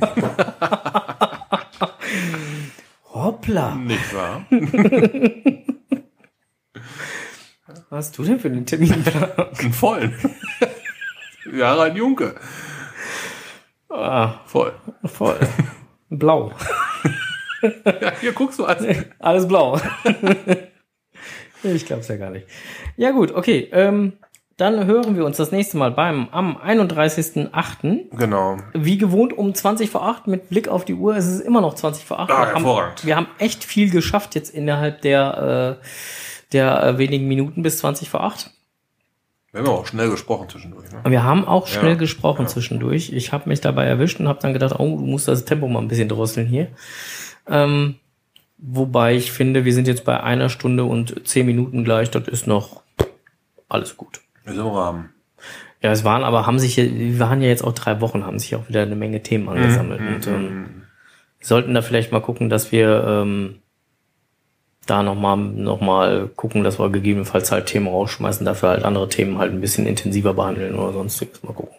[3.12, 3.74] Hoppla.
[3.74, 4.46] Nicht wahr?
[7.66, 9.30] Was hast du denn für einen Terminplan?
[9.58, 10.14] Einen vollen.
[11.52, 12.36] Harald Junke.
[13.90, 14.72] Ah, Voll.
[15.04, 15.38] voll.
[16.08, 16.52] Blau.
[17.62, 18.84] Ja, hier guckst du als.
[19.18, 19.78] Alles blau.
[21.62, 22.46] ich glaub's ja gar nicht.
[22.96, 23.68] Ja gut, okay.
[23.72, 24.14] Ähm,
[24.56, 28.16] dann hören wir uns das nächste Mal beim am 31.08.
[28.16, 28.58] Genau.
[28.74, 31.16] Wie gewohnt um 20 vor 8 mit Blick auf die Uhr.
[31.16, 32.30] Es ist immer noch 20 vor 8.
[32.30, 33.06] Ah, wir, haben, hervorragend.
[33.06, 35.84] wir haben echt viel geschafft jetzt innerhalb der, äh,
[36.52, 38.50] der äh, wenigen Minuten bis 20 vor 8.
[39.52, 40.90] Wir haben auch schnell gesprochen zwischendurch.
[40.92, 41.00] Ne?
[41.10, 42.48] Wir haben auch schnell Ja, gesprochen ja.
[42.48, 43.12] zwischendurch.
[43.12, 45.80] Ich habe mich dabei erwischt und habe dann gedacht, oh, du musst das Tempo mal
[45.80, 46.68] ein bisschen drosseln hier.
[47.48, 47.96] Ähm,
[48.58, 52.10] wobei ich finde, wir sind jetzt bei einer Stunde und zehn Minuten gleich.
[52.10, 52.82] Das ist noch
[53.68, 54.20] alles gut.
[54.44, 55.10] Sind im Rahmen.
[55.82, 58.54] Ja, es waren aber, haben sich, wir waren ja jetzt auch drei Wochen, haben sich
[58.54, 60.00] auch wieder eine Menge Themen angesammelt.
[60.00, 60.82] und ähm,
[61.38, 63.56] wir sollten da vielleicht mal gucken, dass wir ähm,
[64.90, 69.38] da nochmal noch mal gucken, dass wir gegebenenfalls halt Themen rausschmeißen, dafür halt andere Themen
[69.38, 71.42] halt ein bisschen intensiver behandeln oder sonstiges.
[71.42, 71.74] Mal gucken.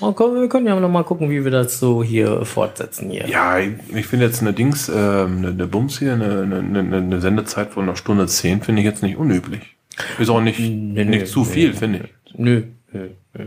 [0.00, 3.28] Okay, wir können ja noch mal gucken, wie wir das so hier fortsetzen hier.
[3.28, 7.70] Ja, ich finde jetzt eine Dings, äh, eine, eine Bums hier, eine, eine, eine Sendezeit
[7.70, 9.76] von einer Stunde zehn finde ich jetzt nicht unüblich.
[10.18, 12.34] Ist auch nicht, Nee, nicht nee, zu nee, viel, finde ich.
[12.38, 12.62] Nö,
[12.92, 13.46] nö, nö.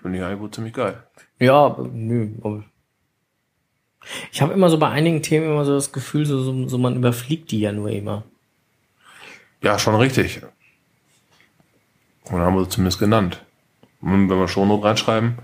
[0.00, 0.94] Finde ich eigentlich ziemlich geil.
[1.38, 2.30] Ja, aber nö.
[2.42, 2.64] Aber
[4.32, 6.96] ich habe immer so bei einigen Themen immer so das Gefühl, so, so, so man
[6.96, 8.24] überfliegt die ja nur immer.
[9.62, 10.40] Ja, schon richtig.
[12.30, 13.42] Und haben wir sie zumindest genannt.
[14.00, 15.34] Und wenn wir schon noch reinschreiben,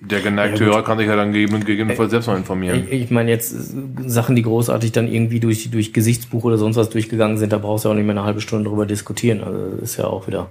[0.00, 0.70] der geneigte Ja.
[0.70, 2.86] Hörer kann sich ja dann gegeben- gegebenenfalls selbst noch informieren.
[2.90, 6.76] Ich, ich meine jetzt äh, Sachen, die großartig dann irgendwie durch, durch Gesichtsbuch oder sonst
[6.76, 9.42] was durchgegangen sind, da brauchst du auch nicht mehr eine halbe Stunde drüber diskutieren.
[9.42, 10.50] Also ist ja auch wieder.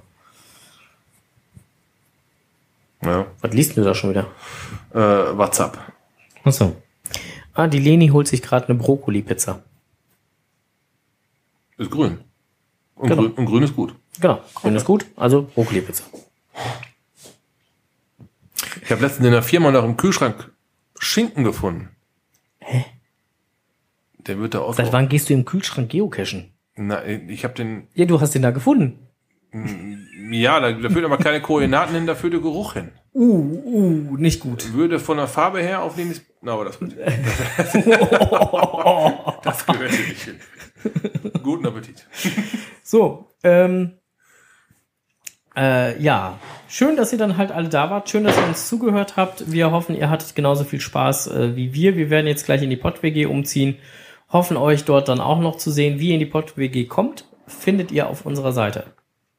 [3.04, 3.26] Ja.
[3.42, 4.28] Was liest du da schon wieder?
[4.94, 5.78] Äh, WhatsApp.
[6.44, 6.76] Achso.
[7.54, 9.64] Ah, die Leni holt sich gerade eine Brokkoli-Pizza.
[11.78, 12.20] Ist grün.
[12.96, 13.22] Und, Genau.
[13.24, 13.96] grün, und grün ist gut.
[14.20, 16.04] Genau, grün ist gut, also Brokkoli-Pizza.
[18.84, 20.52] Ich habe letztens in der Firma nach dem Kühlschrank
[21.00, 21.90] Schinken gefunden.
[22.60, 22.86] Hä?
[24.20, 24.74] Der wird da auch.
[24.74, 26.54] Seit wann gehst du im Kühlschrank geocachen?
[26.76, 27.88] Na, ich habe den.
[27.94, 29.00] Ja, du hast den da gefunden.
[30.32, 32.92] Ja, da, da führt aber keine Koordinaten hin, da führt der Geruch hin.
[33.14, 34.74] Uh, uh, nicht gut.
[34.74, 36.16] Würde von der Farbe her auf den.
[36.44, 36.92] Na, aber das wird.
[39.44, 40.40] das gehört hier nicht hin.
[41.42, 42.06] Guten Appetit.
[42.84, 43.94] So, ähm,
[45.56, 46.38] äh, ja,
[46.68, 48.10] schön, dass ihr dann halt alle da wart.
[48.10, 49.54] Schön, dass ihr uns zugehört habt.
[49.54, 51.96] Wir hoffen, ihr hattet genauso viel Spaß äh, wie wir.
[51.96, 53.78] Wir werden jetzt gleich in die Pott-WG umziehen.
[54.30, 56.00] Hoffen euch dort dann auch noch zu sehen.
[56.00, 58.84] Wie ihr in die Pott-WG kommt, findet ihr auf unserer Seite.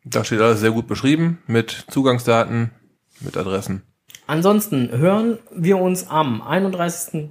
[0.05, 2.71] Da steht alles sehr gut beschrieben mit Zugangsdaten,
[3.21, 3.83] mit Adressen.
[4.27, 7.29] Ansonsten hören wir uns am 31.08.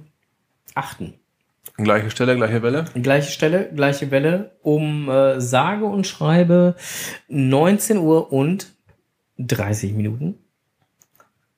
[1.76, 2.84] Gleiche Stelle, gleiche Welle.
[2.94, 6.76] Gleiche Stelle, gleiche Welle, um äh, sage und schreibe
[7.28, 8.68] 19 Uhr und
[9.38, 10.38] 30 Minuten.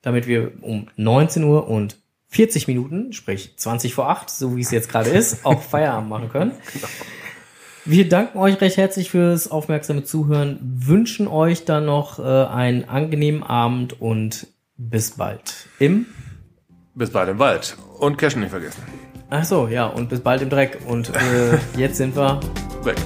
[0.00, 1.98] Damit wir um 19 Uhr und
[2.28, 6.30] 40 Minuten, sprich 20 vor 8, so wie es jetzt gerade ist, auch Feierabend machen
[6.30, 6.52] können.
[7.84, 13.42] Wir danken euch recht herzlich fürs aufmerksame Zuhören, wünschen euch dann noch äh, einen angenehmen
[13.42, 14.48] Abend und
[14.78, 16.06] bis bald im
[16.94, 17.76] Bis bald im Wald.
[17.98, 18.82] Und Cashen nicht vergessen.
[19.28, 20.78] Ach so, ja, und bis bald im Dreck.
[20.86, 22.40] Und äh, jetzt sind wir.
[22.84, 22.96] Weg.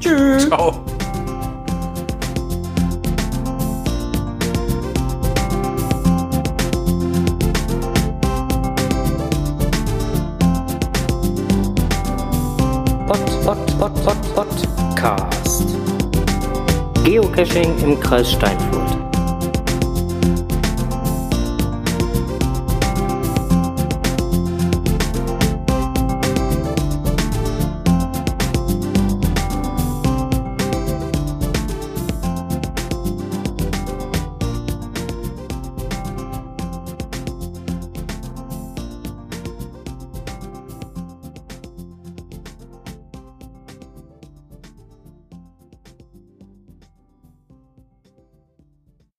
[0.00, 0.48] Tschüss.
[0.48, 0.84] Ciao.
[13.06, 15.66] Pod, Pod, Pod, Pod, Podcast.
[17.04, 19.01] Geocaching im Kreis Steinfurt.